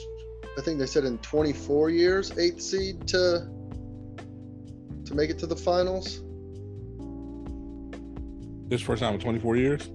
I 0.58 0.62
think 0.62 0.80
they 0.80 0.88
said 0.88 1.06
in 1.06 1.20
24 1.20 1.92
years, 1.92 2.36
eighth 2.36 2.64
seed 2.64 3.08
to 3.10 3.48
to 5.06 5.14
make 5.14 5.30
it 5.30 5.38
to 5.38 5.46
the 5.46 5.56
finals. 5.56 6.24
This 8.70 8.82
first 8.82 9.04
time 9.04 9.14
in 9.14 9.20
24 9.20 9.56
years. 9.56 9.92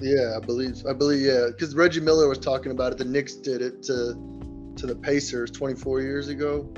Yeah, 0.00 0.36
I 0.36 0.44
believe. 0.44 0.84
I 0.88 0.92
believe. 0.92 1.24
Yeah, 1.24 1.46
because 1.52 1.76
Reggie 1.76 2.00
Miller 2.00 2.28
was 2.28 2.38
talking 2.38 2.72
about 2.72 2.90
it. 2.90 2.98
The 2.98 3.04
Knicks 3.04 3.34
did 3.34 3.62
it 3.62 3.84
to 3.84 4.14
to 4.76 4.86
the 4.86 4.94
Pacers 4.94 5.50
24 5.50 6.00
years 6.00 6.28
ago, 6.28 6.72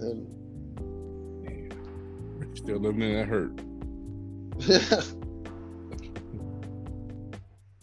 and 0.00 0.32
Still 2.56 2.78
living 2.78 3.02
in 3.02 3.14
that 3.14 3.28
hurt. 3.28 3.52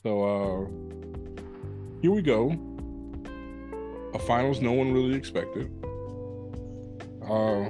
So 0.04 0.22
uh 0.22 0.70
here 2.02 2.12
we 2.12 2.22
go. 2.22 2.52
A 4.14 4.20
finals 4.20 4.60
no 4.60 4.74
one 4.74 4.92
really 4.92 5.16
expected. 5.16 5.72
Uh 7.26 7.70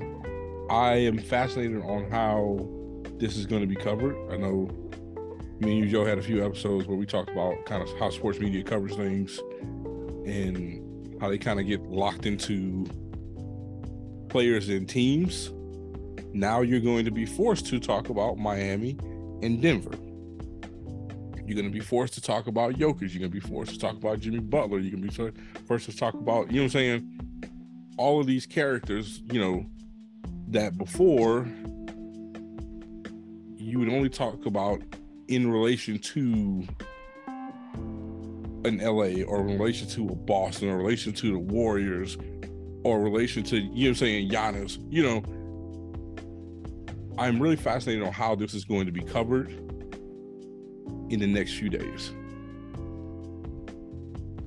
I 0.74 0.96
am 0.96 1.20
fascinated 1.20 1.84
on 1.84 2.10
how 2.10 2.68
this 3.20 3.38
is 3.38 3.46
going 3.46 3.62
to 3.62 3.68
be 3.68 3.76
covered. 3.76 4.16
I 4.32 4.38
know 4.38 4.68
me 5.60 5.78
and 5.78 5.86
you, 5.86 5.90
Joe, 5.90 6.06
had 6.06 6.18
a 6.18 6.24
few 6.24 6.44
episodes 6.44 6.88
where 6.88 6.98
we 6.98 7.06
talked 7.06 7.30
about 7.30 7.64
kind 7.68 7.84
of 7.84 8.00
how 8.00 8.10
sports 8.10 8.40
media 8.40 8.64
covers 8.64 8.96
things 8.96 9.40
and 10.26 11.22
how 11.22 11.30
they 11.30 11.38
kind 11.38 11.60
of 11.60 11.68
get 11.68 11.82
locked 11.84 12.26
into 12.26 12.86
players 14.30 14.70
and 14.70 14.88
teams. 14.90 15.52
Now 16.34 16.62
you're 16.62 16.80
going 16.80 17.06
to 17.06 17.12
be 17.12 17.26
forced 17.26 17.68
to 17.68 17.80
talk 17.80 18.10
about 18.10 18.38
Miami 18.38 18.98
and 19.42 19.62
Denver. 19.62 19.96
You're 21.46 21.56
going 21.56 21.72
to 21.72 21.78
be 21.78 21.82
forced 21.82 22.14
to 22.16 22.22
talk 22.22 22.48
about 22.48 22.74
Jokic. 22.76 23.14
You're 23.14 23.20
going 23.20 23.22
to 23.22 23.30
be 23.30 23.40
forced 23.40 23.74
to 23.74 23.80
talk 23.80 23.96
about 23.96 24.20
Jimmy 24.22 24.40
Butler. 24.40 24.80
You're 24.80 24.98
going 24.98 25.04
to 25.04 25.10
be 25.10 25.14
for- 25.14 25.34
forced 25.68 25.90
to 25.90 25.96
talk 25.96 26.14
about, 26.14 26.50
you 26.50 26.58
know 26.58 26.64
what 26.64 26.64
I'm 26.64 26.70
saying? 26.70 27.20
All 27.98 28.20
of 28.20 28.26
these 28.26 28.46
characters, 28.46 29.22
you 29.32 29.40
know, 29.40 29.66
that 30.48 30.78
before 30.78 31.48
you 33.58 33.80
would 33.80 33.90
only 33.90 34.10
talk 34.10 34.46
about 34.46 34.82
in 35.28 35.52
relation 35.52 36.00
to 36.00 36.66
an 38.66 38.78
LA 38.78 39.24
or 39.24 39.42
in 39.42 39.58
relation 39.58 39.88
to 39.90 40.08
a 40.08 40.16
Boston 40.16 40.70
or 40.70 40.74
in 40.74 40.78
relation 40.78 41.14
to 41.14 41.32
the 41.32 41.40
Warriors 41.40 42.18
or 42.84 42.98
in 42.98 43.04
relation 43.04 43.44
to 43.44 43.58
you 43.58 43.86
know 43.86 43.90
I'm 43.90 43.96
saying 43.96 44.30
Giannis, 44.30 44.78
you 44.90 45.04
know, 45.04 45.24
I'm 47.18 47.42
really 47.42 47.56
fascinated 47.56 48.04
on 48.04 48.12
how 48.12 48.36
this 48.36 48.54
is 48.54 48.66
going 48.66 48.86
to 48.86 48.92
be 48.92 49.02
covered 49.02 49.50
in 51.10 51.20
the 51.20 51.28
next 51.28 51.54
few 51.54 51.70
days. 51.70 52.12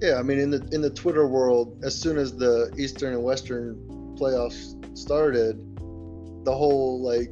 Yeah, 0.00 0.18
I 0.18 0.22
mean, 0.22 0.38
in 0.38 0.50
the 0.50 0.68
in 0.72 0.83
the 0.83 0.90
Twitter 0.90 1.26
world, 1.26 1.79
as 1.83 1.98
soon 1.98 2.18
as 2.18 2.37
the 2.37 2.72
Eastern 2.76 3.14
and 3.14 3.22
Western 3.22 3.76
playoffs 4.18 4.74
started, 4.96 5.59
the 6.44 6.55
whole 6.55 7.02
like 7.02 7.31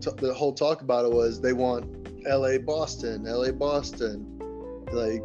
t- 0.00 0.10
the 0.18 0.34
whole 0.34 0.52
talk 0.52 0.82
about 0.82 1.04
it 1.04 1.12
was 1.12 1.40
they 1.40 1.52
want 1.52 1.96
L.A. 2.26 2.58
Boston, 2.58 3.26
L.A. 3.26 3.52
Boston. 3.52 4.32
Like, 4.92 5.22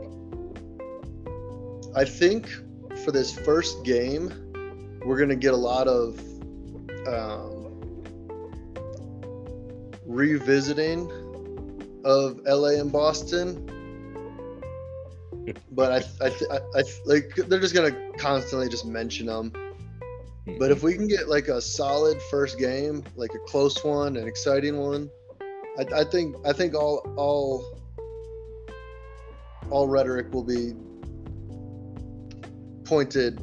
I 1.95 2.05
think 2.05 2.47
for 3.03 3.11
this 3.11 3.37
first 3.37 3.83
game, 3.83 4.31
we're 5.05 5.19
gonna 5.19 5.35
get 5.35 5.53
a 5.53 5.57
lot 5.57 5.87
of 5.87 6.19
um, 7.07 8.03
revisiting 10.05 11.11
of 12.05 12.39
LA 12.45 12.79
and 12.79 12.91
Boston. 12.91 13.67
But 15.71 15.91
I, 15.91 16.25
I, 16.25 16.27
I, 16.29 16.59
I, 16.75 16.83
like 17.05 17.35
they're 17.35 17.59
just 17.59 17.73
gonna 17.73 17.95
constantly 18.17 18.69
just 18.69 18.85
mention 18.85 19.25
them. 19.25 19.51
But 20.59 20.71
if 20.71 20.83
we 20.83 20.93
can 20.93 21.07
get 21.07 21.27
like 21.27 21.49
a 21.49 21.61
solid 21.61 22.21
first 22.29 22.57
game, 22.57 23.03
like 23.15 23.31
a 23.35 23.39
close 23.39 23.83
one, 23.83 24.15
an 24.15 24.27
exciting 24.27 24.77
one, 24.77 25.09
I, 25.77 26.01
I 26.01 26.03
think 26.05 26.35
I 26.45 26.53
think 26.53 26.73
all 26.73 27.03
all 27.17 27.77
all 29.69 29.87
rhetoric 29.87 30.33
will 30.33 30.43
be 30.43 30.73
pointed 32.91 33.37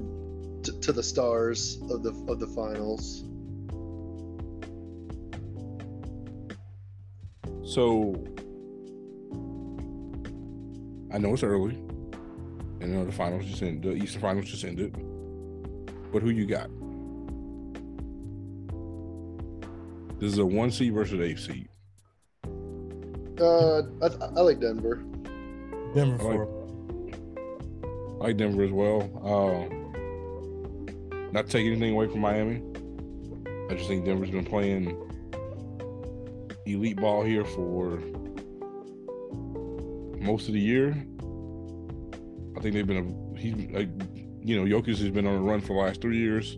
to, 0.63 0.79
to 0.83 0.93
the 0.93 1.03
stars 1.03 1.79
of 1.91 2.03
the 2.03 2.11
of 2.31 2.39
the 2.39 2.47
finals. 2.49 3.25
So 7.65 8.15
I 11.15 11.17
know 11.17 11.33
it's 11.33 11.43
early. 11.43 11.77
and 11.77 12.85
I 12.85 12.87
know 12.89 13.07
the 13.07 13.13
finals 13.13 13.47
just 13.47 13.63
ended. 13.63 13.91
The 13.91 14.05
Eastern 14.05 14.21
Finals 14.21 14.51
just 14.51 14.65
ended. 14.65 14.93
But 16.13 16.21
who 16.21 16.29
you 16.29 16.45
got? 16.47 16.69
This 20.21 20.31
is 20.33 20.39
a 20.39 20.45
one 20.45 20.71
seed 20.71 20.93
versus 20.93 21.21
eight 21.21 21.39
seed. 21.39 21.69
Uh, 23.41 23.79
I, 24.03 24.07
I 24.37 24.41
like 24.43 24.61
Denver. 24.61 24.97
Denver 25.95 26.19
I 26.21 26.25
like- 26.25 26.37
for 26.37 26.58
I 28.21 28.25
like 28.25 28.37
Denver 28.37 28.65
as 28.65 28.71
well. 28.73 29.03
Uh, 29.23 29.69
not 31.33 31.49
taking 31.49 31.73
anything 31.73 31.93
away 31.93 32.09
from 32.09 32.21
Miami. 32.21 32.63
I 33.71 33.75
just 33.75 33.87
think 33.89 34.05
Denver's 34.05 34.31
been 34.31 34.45
playing 34.45 34.97
elite 36.67 36.97
ball 37.01 37.23
here 37.23 37.45
for 37.45 37.99
most 40.21 40.49
of 40.49 40.55
the 40.55 40.61
year. 40.61 40.91
I 42.57 42.61
think 42.61 42.75
they've 42.75 42.87
been 42.87 43.15
a 43.37 43.39
he, 43.39 43.53
like 43.69 43.89
you 44.43 44.57
know 44.57 44.65
Jokic 44.65 44.99
has 44.99 45.11
been 45.11 45.27
on 45.27 45.37
a 45.37 45.41
run 45.41 45.61
for 45.61 45.69
the 45.69 45.81
last 45.81 46.01
three 46.01 46.19
years. 46.19 46.57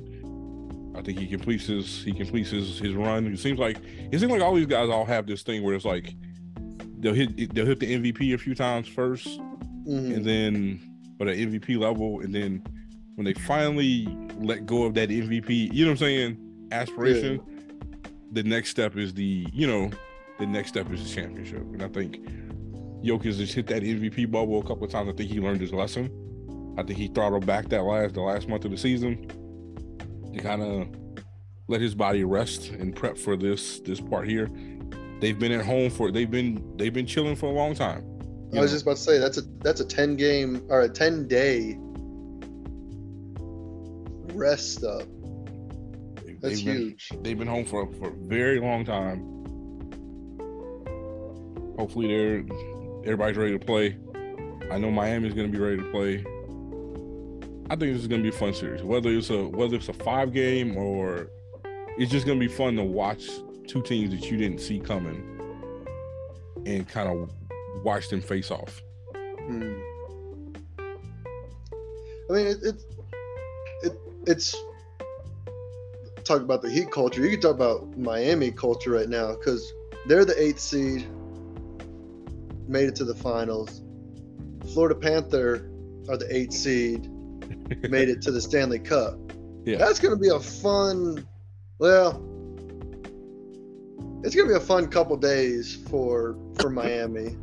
I 0.96 1.02
think 1.02 1.18
he 1.18 1.26
completes 1.26 1.66
his 1.66 2.02
he 2.02 2.12
completes 2.12 2.50
his 2.50 2.78
his 2.78 2.94
run. 2.94 3.26
It 3.26 3.38
seems 3.38 3.58
like 3.58 3.78
it 4.10 4.18
seems 4.18 4.32
like 4.32 4.40
all 4.40 4.54
these 4.54 4.66
guys 4.66 4.88
all 4.88 5.04
have 5.04 5.26
this 5.26 5.42
thing 5.42 5.62
where 5.62 5.74
it's 5.74 5.84
like 5.84 6.14
they'll 7.00 7.14
hit 7.14 7.54
they'll 7.54 7.66
hit 7.66 7.80
the 7.80 7.94
MVP 7.96 8.34
a 8.34 8.38
few 8.38 8.54
times 8.54 8.88
first, 8.88 9.26
Mhm. 9.86 10.14
and 10.16 10.24
then 10.24 10.80
or 11.20 11.26
the 11.26 11.32
MVP 11.32 11.78
level, 11.78 12.20
and 12.20 12.34
then 12.34 12.64
when 13.14 13.26
they 13.26 13.34
finally 13.34 14.08
let 14.38 14.66
go 14.66 14.84
of 14.84 14.94
that 14.94 15.10
MVP, 15.10 15.72
you 15.72 15.84
know 15.84 15.90
what 15.90 16.00
I'm 16.00 16.06
saying, 16.06 16.38
aspiration, 16.72 17.40
the 18.32 18.42
next 18.42 18.70
step 18.70 18.96
is 18.96 19.12
the 19.12 19.46
you 19.52 19.66
know 19.66 19.90
the 20.38 20.46
next 20.46 20.70
step 20.70 20.90
is 20.90 21.02
the 21.02 21.20
championship, 21.20 21.60
and 21.60 21.82
I 21.82 21.88
think 21.88 22.18
Jokic 23.02 23.38
has 23.38 23.52
hit 23.52 23.66
that 23.68 23.82
MVP 23.82 24.30
bubble 24.30 24.60
a 24.60 24.62
couple 24.62 24.84
of 24.84 24.90
times. 24.90 25.08
I 25.08 25.12
think 25.12 25.30
he 25.30 25.40
learned 25.40 25.60
his 25.60 25.72
lesson. 25.72 26.10
I 26.78 26.82
think 26.82 26.98
he 26.98 27.08
throttled 27.08 27.46
back 27.46 27.68
that 27.68 27.82
last 27.82 28.14
the 28.14 28.22
last 28.22 28.48
month 28.48 28.64
of 28.64 28.70
the 28.70 28.78
season 28.78 29.28
to 30.32 30.40
kind 30.40 30.62
of 30.62 30.88
let 31.68 31.80
his 31.80 31.94
body 31.94 32.24
rest 32.24 32.70
and 32.70 32.94
prep 32.96 33.18
for 33.18 33.36
this 33.36 33.80
this 33.80 34.00
part 34.00 34.26
here. 34.26 34.48
They've 35.20 35.38
been 35.38 35.52
at 35.52 35.64
home 35.64 35.90
for 35.90 36.10
they've 36.10 36.30
been 36.30 36.76
they've 36.76 36.92
been 36.92 37.06
chilling 37.06 37.36
for 37.36 37.46
a 37.46 37.52
long 37.52 37.74
time. 37.74 38.09
I 38.52 38.60
was 38.60 38.70
know. 38.70 38.74
just 38.74 38.82
about 38.82 38.96
to 38.96 39.02
say 39.02 39.18
that's 39.18 39.38
a 39.38 39.42
that's 39.62 39.80
a 39.80 39.84
ten 39.84 40.16
game 40.16 40.64
or 40.68 40.80
a 40.82 40.88
ten 40.88 41.28
day 41.28 41.76
rest 44.34 44.84
up. 44.84 45.02
That's 46.40 46.56
they've 46.56 46.64
been- 46.64 46.76
huge. 46.76 47.12
they've 47.22 47.38
been 47.38 47.48
home 47.48 47.64
for 47.64 47.86
for 47.94 48.08
a 48.08 48.14
very 48.26 48.60
long 48.60 48.84
time. 48.84 49.20
Hopefully, 51.78 52.08
they're 52.08 52.44
everybody's 53.04 53.36
ready 53.36 53.58
to 53.58 53.64
play. 53.64 53.96
I 54.70 54.78
know 54.78 54.90
Miami's 54.90 55.34
going 55.34 55.50
to 55.50 55.52
be 55.56 55.62
ready 55.62 55.78
to 55.78 55.90
play. 55.90 56.24
I 57.70 57.76
think 57.76 57.92
this 57.92 58.02
is 58.02 58.08
going 58.08 58.22
to 58.22 58.30
be 58.30 58.34
a 58.34 58.38
fun 58.38 58.52
series. 58.52 58.82
Whether 58.82 59.10
it's 59.10 59.30
a 59.30 59.46
whether 59.48 59.76
it's 59.76 59.88
a 59.88 59.92
five 59.92 60.32
game 60.32 60.76
or 60.76 61.28
it's 61.98 62.10
just 62.10 62.26
going 62.26 62.38
to 62.40 62.46
be 62.46 62.52
fun 62.52 62.76
to 62.76 62.84
watch 62.84 63.28
two 63.66 63.82
teams 63.82 64.10
that 64.10 64.30
you 64.30 64.36
didn't 64.36 64.60
see 64.60 64.78
coming 64.80 65.22
and 66.66 66.88
kind 66.88 67.08
of 67.08 67.30
watch 67.82 68.08
them 68.08 68.20
face 68.20 68.50
off. 68.50 68.82
Hmm. 69.14 69.80
I 72.28 72.32
mean, 72.32 72.46
it, 72.46 72.62
it, 72.62 72.74
it 73.82 73.92
it's 74.26 74.56
talk 76.24 76.42
about 76.42 76.62
the 76.62 76.70
Heat 76.70 76.90
culture. 76.90 77.22
You 77.22 77.30
can 77.30 77.40
talk 77.40 77.54
about 77.54 77.96
Miami 77.98 78.50
culture 78.52 78.90
right 78.90 79.08
now 79.08 79.34
because 79.34 79.72
they're 80.06 80.24
the 80.24 80.40
eighth 80.40 80.60
seed, 80.60 81.06
made 82.68 82.88
it 82.88 82.94
to 82.96 83.04
the 83.04 83.14
finals. 83.14 83.82
Florida 84.72 84.94
Panther 84.94 85.70
are 86.08 86.16
the 86.16 86.28
eighth 86.30 86.52
seed, 86.52 87.10
made 87.90 88.08
it 88.08 88.22
to 88.22 88.30
the 88.30 88.40
Stanley 88.40 88.78
Cup. 88.78 89.18
Yeah. 89.64 89.78
That's 89.78 89.98
going 89.98 90.14
to 90.14 90.20
be 90.20 90.28
a 90.28 90.40
fun, 90.40 91.26
well, 91.78 92.24
it's 94.22 94.34
going 94.34 94.48
to 94.48 94.54
be 94.54 94.56
a 94.56 94.60
fun 94.60 94.88
couple 94.88 95.16
days 95.16 95.76
for 95.88 96.36
for 96.60 96.70
Miami. 96.70 97.36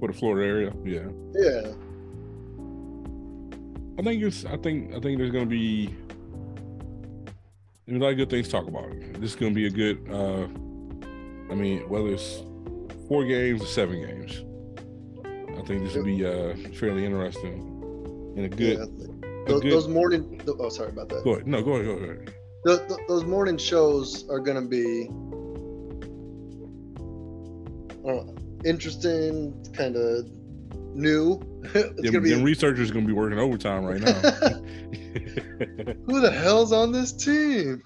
For 0.00 0.08
the 0.08 0.14
Florida 0.14 0.46
area, 0.46 0.72
yeah. 0.82 1.08
Yeah. 1.34 1.72
I 3.98 4.02
think 4.02 4.22
it's. 4.22 4.46
I 4.46 4.56
think. 4.56 4.94
I 4.94 5.00
think 5.00 5.18
there's 5.18 5.30
going 5.30 5.44
to 5.44 5.50
be. 5.50 5.94
There's 7.86 8.00
a 8.00 8.02
lot 8.02 8.12
of 8.12 8.16
good 8.16 8.30
things 8.30 8.46
to 8.46 8.52
talk 8.52 8.66
about. 8.66 8.88
This 9.20 9.30
is 9.30 9.36
going 9.36 9.52
to 9.52 9.54
be 9.54 9.66
a 9.66 9.70
good. 9.70 9.98
uh 10.10 10.46
I 11.52 11.54
mean, 11.54 11.80
whether 11.88 12.08
it's 12.08 12.42
four 13.08 13.24
games 13.24 13.60
or 13.60 13.66
seven 13.66 14.00
games, 14.00 14.42
I 15.58 15.62
think 15.66 15.84
this 15.84 15.94
will 15.94 16.04
be 16.04 16.24
uh 16.24 16.54
fairly 16.78 17.04
interesting 17.04 17.66
and 18.36 18.46
a 18.46 18.48
good. 18.48 18.78
yeah. 18.78 18.84
a 18.84 19.48
Those, 19.48 19.60
good 19.62 19.72
those 19.72 19.88
morning, 19.88 20.40
oh, 20.48 20.68
sorry 20.70 20.90
about 20.90 21.08
that. 21.10 21.24
go 21.24 21.32
ahead. 21.32 21.46
No, 21.46 21.60
go 21.62 21.72
ahead. 21.72 21.84
Go 21.86 21.92
ahead. 21.92 22.34
Th- 22.66 22.88
th- 22.88 23.00
those 23.08 23.24
morning 23.24 23.58
shows 23.58 24.26
are 24.30 24.38
going 24.38 24.62
to 24.62 24.66
be 24.66 25.10
I 28.02 28.14
don't 28.14 28.26
know, 28.26 28.34
interesting, 28.64 29.64
kind 29.74 29.96
of 29.96 30.26
new. 30.94 31.40
it's 31.74 32.02
Them, 32.02 32.12
to 32.12 32.20
be 32.20 32.30
them 32.30 32.42
researchers 32.42 32.90
going 32.90 33.04
to 33.04 33.08
be 33.08 33.12
working 33.12 33.38
overtime 33.38 33.84
right 33.84 34.00
now. 34.00 34.12
who 36.06 36.20
the 36.20 36.30
hell's 36.30 36.72
on 36.72 36.92
this 36.92 37.12
team? 37.12 37.82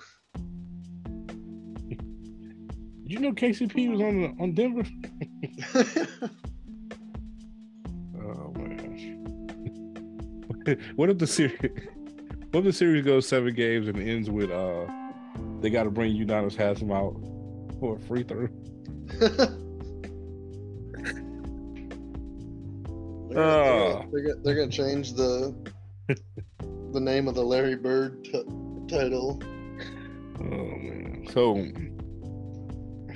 Did 3.03 3.13
you 3.13 3.19
know, 3.21 3.33
KCP 3.33 3.91
was 3.91 4.01
on 4.01 4.23
the, 4.23 4.35
on 4.43 4.55
Denver. 4.55 4.85
Oh 8.27 8.55
my 8.57 8.75
gosh! 8.75 9.03
what 10.97 11.11
if 11.11 11.19
the 11.19 11.27
series? 11.27 11.59
What 12.53 12.61
if 12.61 12.65
the 12.65 12.73
series 12.73 13.05
goes 13.05 13.29
seven 13.29 13.53
games 13.55 13.87
and 13.87 13.99
ends 13.99 14.31
with 14.31 14.51
uh, 14.51 14.87
they 15.61 15.69
got 15.69 15.83
to 15.83 15.91
bring 15.91 16.17
Udonis 16.17 16.57
Haslem 16.57 16.91
out 16.91 17.15
for 17.81 17.97
a 17.97 18.01
free 18.01 18.23
throw? 18.23 18.49
They're, 23.35 23.93
gonna, 23.93 24.11
they're, 24.13 24.23
gonna, 24.23 24.41
they're 24.43 24.55
gonna 24.55 24.71
change 24.71 25.13
the 25.15 25.55
the 26.93 27.01
name 27.01 27.29
of 27.29 27.35
the 27.35 27.43
Larry 27.43 27.77
Bird 27.77 28.25
t- 28.25 28.45
title. 28.89 29.43
Oh 30.41 30.45
man. 30.45 31.27
So 31.33 31.67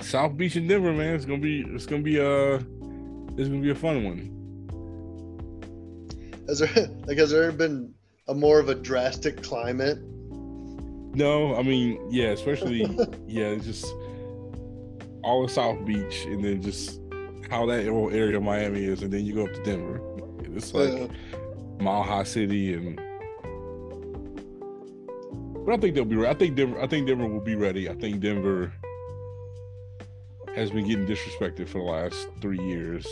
South 0.03 0.37
Beach 0.37 0.57
and 0.57 0.69
Denver, 0.69 0.93
man, 0.93 1.15
it's 1.15 1.25
gonna 1.25 1.39
be 1.39 1.63
it's 1.69 1.87
gonna 1.87 2.03
be 2.03 2.21
uh 2.21 2.61
it's 3.37 3.49
gonna 3.49 3.63
be 3.63 3.71
a 3.71 3.75
fun 3.75 4.05
one. 4.05 4.35
Has 6.49 6.59
there 6.61 6.89
like 7.07 7.19
has 7.19 7.31
there 7.31 7.45
ever 7.45 7.53
been 7.53 7.95
a 8.27 8.35
more 8.35 8.59
of 8.59 8.69
a 8.69 8.75
drastic 8.75 9.43
climate? 9.43 9.99
No, 11.15 11.55
I 11.57 11.63
mean, 11.63 11.99
yeah, 12.11 12.29
especially 12.29 12.81
yeah, 13.27 13.47
it's 13.47 13.65
just 13.65 13.87
all 15.23 15.45
of 15.45 15.51
South 15.51 15.85
Beach, 15.85 16.25
and 16.27 16.45
then 16.45 16.63
just 16.63 17.01
how 17.51 17.67
that 17.67 17.87
whole 17.87 18.11
area 18.11 18.37
of 18.37 18.43
Miami 18.43 18.85
is, 18.85 19.03
and 19.03 19.13
then 19.13 19.25
you 19.25 19.35
go 19.35 19.45
up 19.47 19.53
to 19.55 19.63
Denver. 19.63 20.01
It's 20.55 20.73
like 20.75 20.93
Yeah. 20.93 21.07
Mile 21.81 22.03
High 22.03 22.25
City, 22.25 22.75
and 22.75 22.97
but 25.65 25.75
I 25.75 25.77
think 25.79 25.95
they'll 25.95 26.05
be. 26.05 26.17
re- 26.17 26.29
I 26.29 26.35
think 26.35 26.57
Denver. 26.57 26.81
I 26.81 26.87
think 26.87 27.07
Denver 27.07 27.27
will 27.29 27.41
be 27.41 27.55
ready. 27.55 27.89
I 27.89 27.95
think 27.95 28.21
Denver 28.21 28.73
has 30.55 30.71
been 30.71 30.87
getting 30.89 31.07
disrespected 31.07 31.69
for 31.69 31.79
the 31.79 31.85
last 31.85 32.29
three 32.41 32.59
years, 32.59 33.07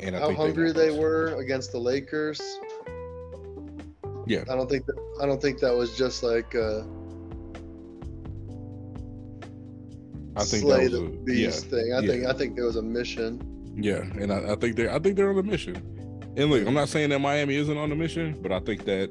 and 0.00 0.14
I 0.14 0.20
How 0.20 0.26
think 0.28 0.38
hungry 0.38 0.72
got 0.72 0.76
they 0.80 0.98
were 0.98 1.34
against 1.40 1.72
the 1.72 1.78
Lakers. 1.78 2.40
Yeah. 4.26 4.44
I 4.48 4.54
don't 4.54 4.68
think 4.70 4.86
that 4.86 4.96
I 5.20 5.26
don't 5.26 5.40
think 5.40 5.58
that 5.60 5.74
was 5.74 5.96
just 5.96 6.22
like 6.22 6.54
uh 6.54 6.82
I 10.36 10.44
think 10.44 10.62
slay 10.62 10.88
that 10.88 10.92
was 10.92 11.00
the 11.00 11.06
a, 11.06 11.24
beast 11.24 11.66
thing. 11.66 11.92
I 11.92 12.00
yeah. 12.00 12.10
think 12.10 12.26
I 12.26 12.32
think 12.32 12.56
there 12.56 12.66
was 12.66 12.76
a 12.76 12.82
mission. 12.82 13.40
Yeah, 13.76 14.02
and 14.20 14.32
I, 14.32 14.52
I 14.52 14.56
think 14.56 14.76
they 14.76 14.88
I 14.88 14.98
think 14.98 15.16
they're 15.16 15.30
on 15.30 15.38
a 15.38 15.42
mission. 15.42 15.76
And 16.36 16.50
look, 16.50 16.66
I'm 16.66 16.74
not 16.74 16.88
saying 16.88 17.10
that 17.10 17.18
Miami 17.18 17.56
isn't 17.56 17.76
on 17.76 17.90
a 17.90 17.96
mission, 17.96 18.38
but 18.40 18.52
I 18.52 18.60
think 18.60 18.84
that 18.84 19.10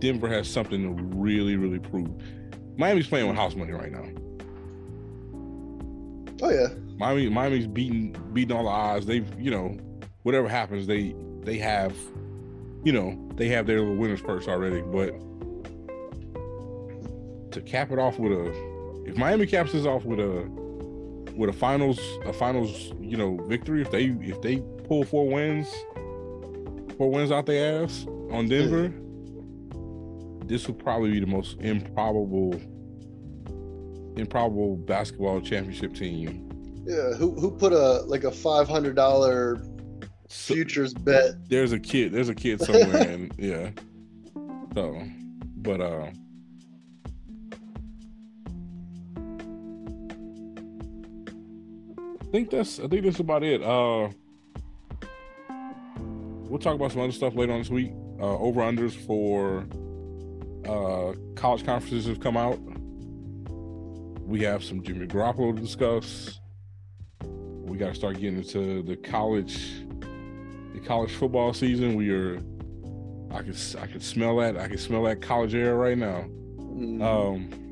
Denver 0.00 0.28
has 0.28 0.48
something 0.48 0.82
to 0.82 1.02
really, 1.16 1.56
really 1.56 1.78
prove. 1.78 2.08
Miami's 2.76 3.06
playing 3.06 3.28
with 3.28 3.36
house 3.36 3.54
money 3.54 3.72
right 3.72 3.92
now. 3.92 4.06
Oh 6.42 6.50
yeah. 6.50 6.68
Miami, 6.96 7.28
Miami's 7.28 7.66
beating 7.66 8.16
beating 8.32 8.56
all 8.56 8.64
the 8.64 8.70
odds. 8.70 9.06
They've, 9.06 9.28
you 9.38 9.50
know, 9.50 9.76
whatever 10.22 10.48
happens, 10.48 10.86
they 10.86 11.14
they 11.42 11.58
have, 11.58 11.94
you 12.82 12.92
know, 12.92 13.16
they 13.34 13.48
have 13.48 13.66
their 13.66 13.80
little 13.80 13.96
winners 13.96 14.22
purse 14.22 14.48
already. 14.48 14.80
But 14.80 15.14
to 17.52 17.60
cap 17.60 17.90
it 17.90 17.98
off 17.98 18.18
with 18.18 18.32
a, 18.32 19.04
if 19.06 19.16
Miami 19.16 19.46
caps 19.46 19.72
this 19.72 19.86
off 19.86 20.04
with 20.04 20.20
a, 20.20 20.48
with 21.34 21.50
a 21.50 21.52
finals 21.52 21.98
a 22.24 22.32
finals, 22.32 22.92
you 23.00 23.16
know, 23.16 23.36
victory, 23.46 23.82
if 23.82 23.90
they 23.90 24.06
if 24.20 24.40
they 24.42 24.58
pull 24.86 25.04
four 25.04 25.28
wins, 25.28 25.68
four 26.96 27.10
wins 27.10 27.30
out 27.32 27.46
their 27.46 27.82
ass 27.84 28.06
on 28.30 28.48
Denver, 28.48 28.92
this 30.46 30.66
will 30.66 30.74
probably 30.74 31.12
be 31.12 31.20
the 31.20 31.26
most 31.26 31.58
improbable 31.60 32.60
improbable 34.16 34.76
basketball 34.76 35.40
championship 35.40 35.94
team 35.94 36.48
Yeah. 36.86 37.14
Who 37.14 37.34
who 37.34 37.50
put 37.50 37.72
a 37.72 38.02
like 38.02 38.24
a 38.24 38.30
five 38.30 38.68
hundred 38.68 38.96
dollar 38.96 39.62
futures 40.28 40.94
bet? 40.94 41.48
there's 41.48 41.72
a 41.72 41.78
kid 41.78 42.12
there's 42.12 42.28
a 42.28 42.34
kid 42.34 42.60
somewhere 42.64 43.08
and 43.08 43.32
yeah 43.38 43.70
so 44.74 45.02
but 45.56 45.80
uh 45.80 46.06
think 52.30 52.50
that's 52.50 52.78
I 52.80 52.86
think 52.88 53.04
that's 53.04 53.20
about 53.20 53.42
it. 53.42 53.62
Uh 53.62 54.08
we'll 56.48 56.58
talk 56.58 56.74
about 56.74 56.92
some 56.92 57.00
other 57.02 57.12
stuff 57.12 57.34
later 57.34 57.52
on 57.52 57.58
this 57.60 57.70
week. 57.70 57.92
Uh 58.20 58.36
over 58.38 58.60
unders 58.60 58.94
for 59.06 59.66
uh 60.68 61.14
college 61.34 61.64
conferences 61.64 62.06
have 62.06 62.20
come 62.20 62.36
out. 62.36 62.58
We 64.26 64.42
have 64.42 64.62
some 64.62 64.82
Jimmy 64.82 65.06
Garoppolo 65.06 65.54
to 65.56 65.60
discuss. 65.62 66.40
We 67.22 67.76
gotta 67.78 67.94
start 67.94 68.14
getting 68.20 68.38
into 68.38 68.82
the 68.82 68.96
college 68.96 69.84
the 70.74 70.80
college 70.80 71.12
football 71.12 71.52
season. 71.52 71.94
We 71.96 72.10
are 72.10 72.36
I 73.32 73.42
can 73.42 73.54
I 73.80 73.86
can 73.86 74.00
smell 74.00 74.36
that. 74.38 74.56
I 74.56 74.68
can 74.68 74.78
smell 74.78 75.04
that 75.04 75.20
college 75.22 75.54
air 75.54 75.76
right 75.76 75.96
now. 75.98 76.24
Mm, 76.58 77.02
Um, 77.02 77.69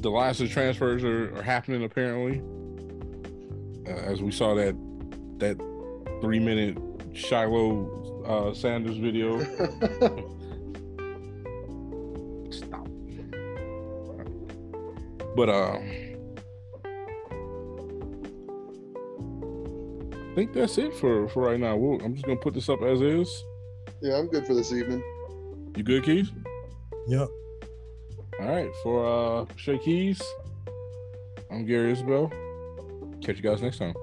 the 0.00 0.10
last 0.10 0.40
of 0.40 0.48
the 0.48 0.52
transfers 0.52 1.04
are, 1.04 1.36
are 1.36 1.42
happening 1.42 1.84
apparently. 1.84 2.42
Uh, 3.86 3.96
as 3.96 4.22
we 4.22 4.30
saw 4.30 4.54
that 4.54 4.74
that 5.38 5.58
three 6.20 6.38
minute 6.38 6.78
Shiloh 7.12 8.24
uh, 8.26 8.54
Sanders 8.54 8.96
video. 8.96 9.40
Stop. 12.50 12.88
But 15.36 15.48
uh, 15.48 15.78
I 20.12 20.34
think 20.34 20.52
that's 20.52 20.78
it 20.78 20.94
for 20.94 21.28
for 21.28 21.42
right 21.42 21.60
now. 21.60 21.76
We'll, 21.76 22.00
I'm 22.04 22.14
just 22.14 22.26
gonna 22.26 22.38
put 22.40 22.54
this 22.54 22.68
up 22.68 22.82
as 22.82 23.00
is. 23.00 23.44
yeah, 24.00 24.16
I'm 24.16 24.28
good 24.28 24.46
for 24.46 24.54
this 24.54 24.72
evening. 24.72 25.02
You 25.76 25.82
good, 25.82 26.04
Keith? 26.04 26.30
Right, 28.70 28.82
for 28.82 29.04
uh 29.04 29.46
Shay 29.56 29.78
Keys, 29.78 30.22
I'm 31.50 31.64
Gary 31.66 31.90
Isabel. 31.92 32.30
Catch 33.20 33.36
you 33.36 33.42
guys 33.42 33.62
next 33.62 33.78
time. 33.78 33.94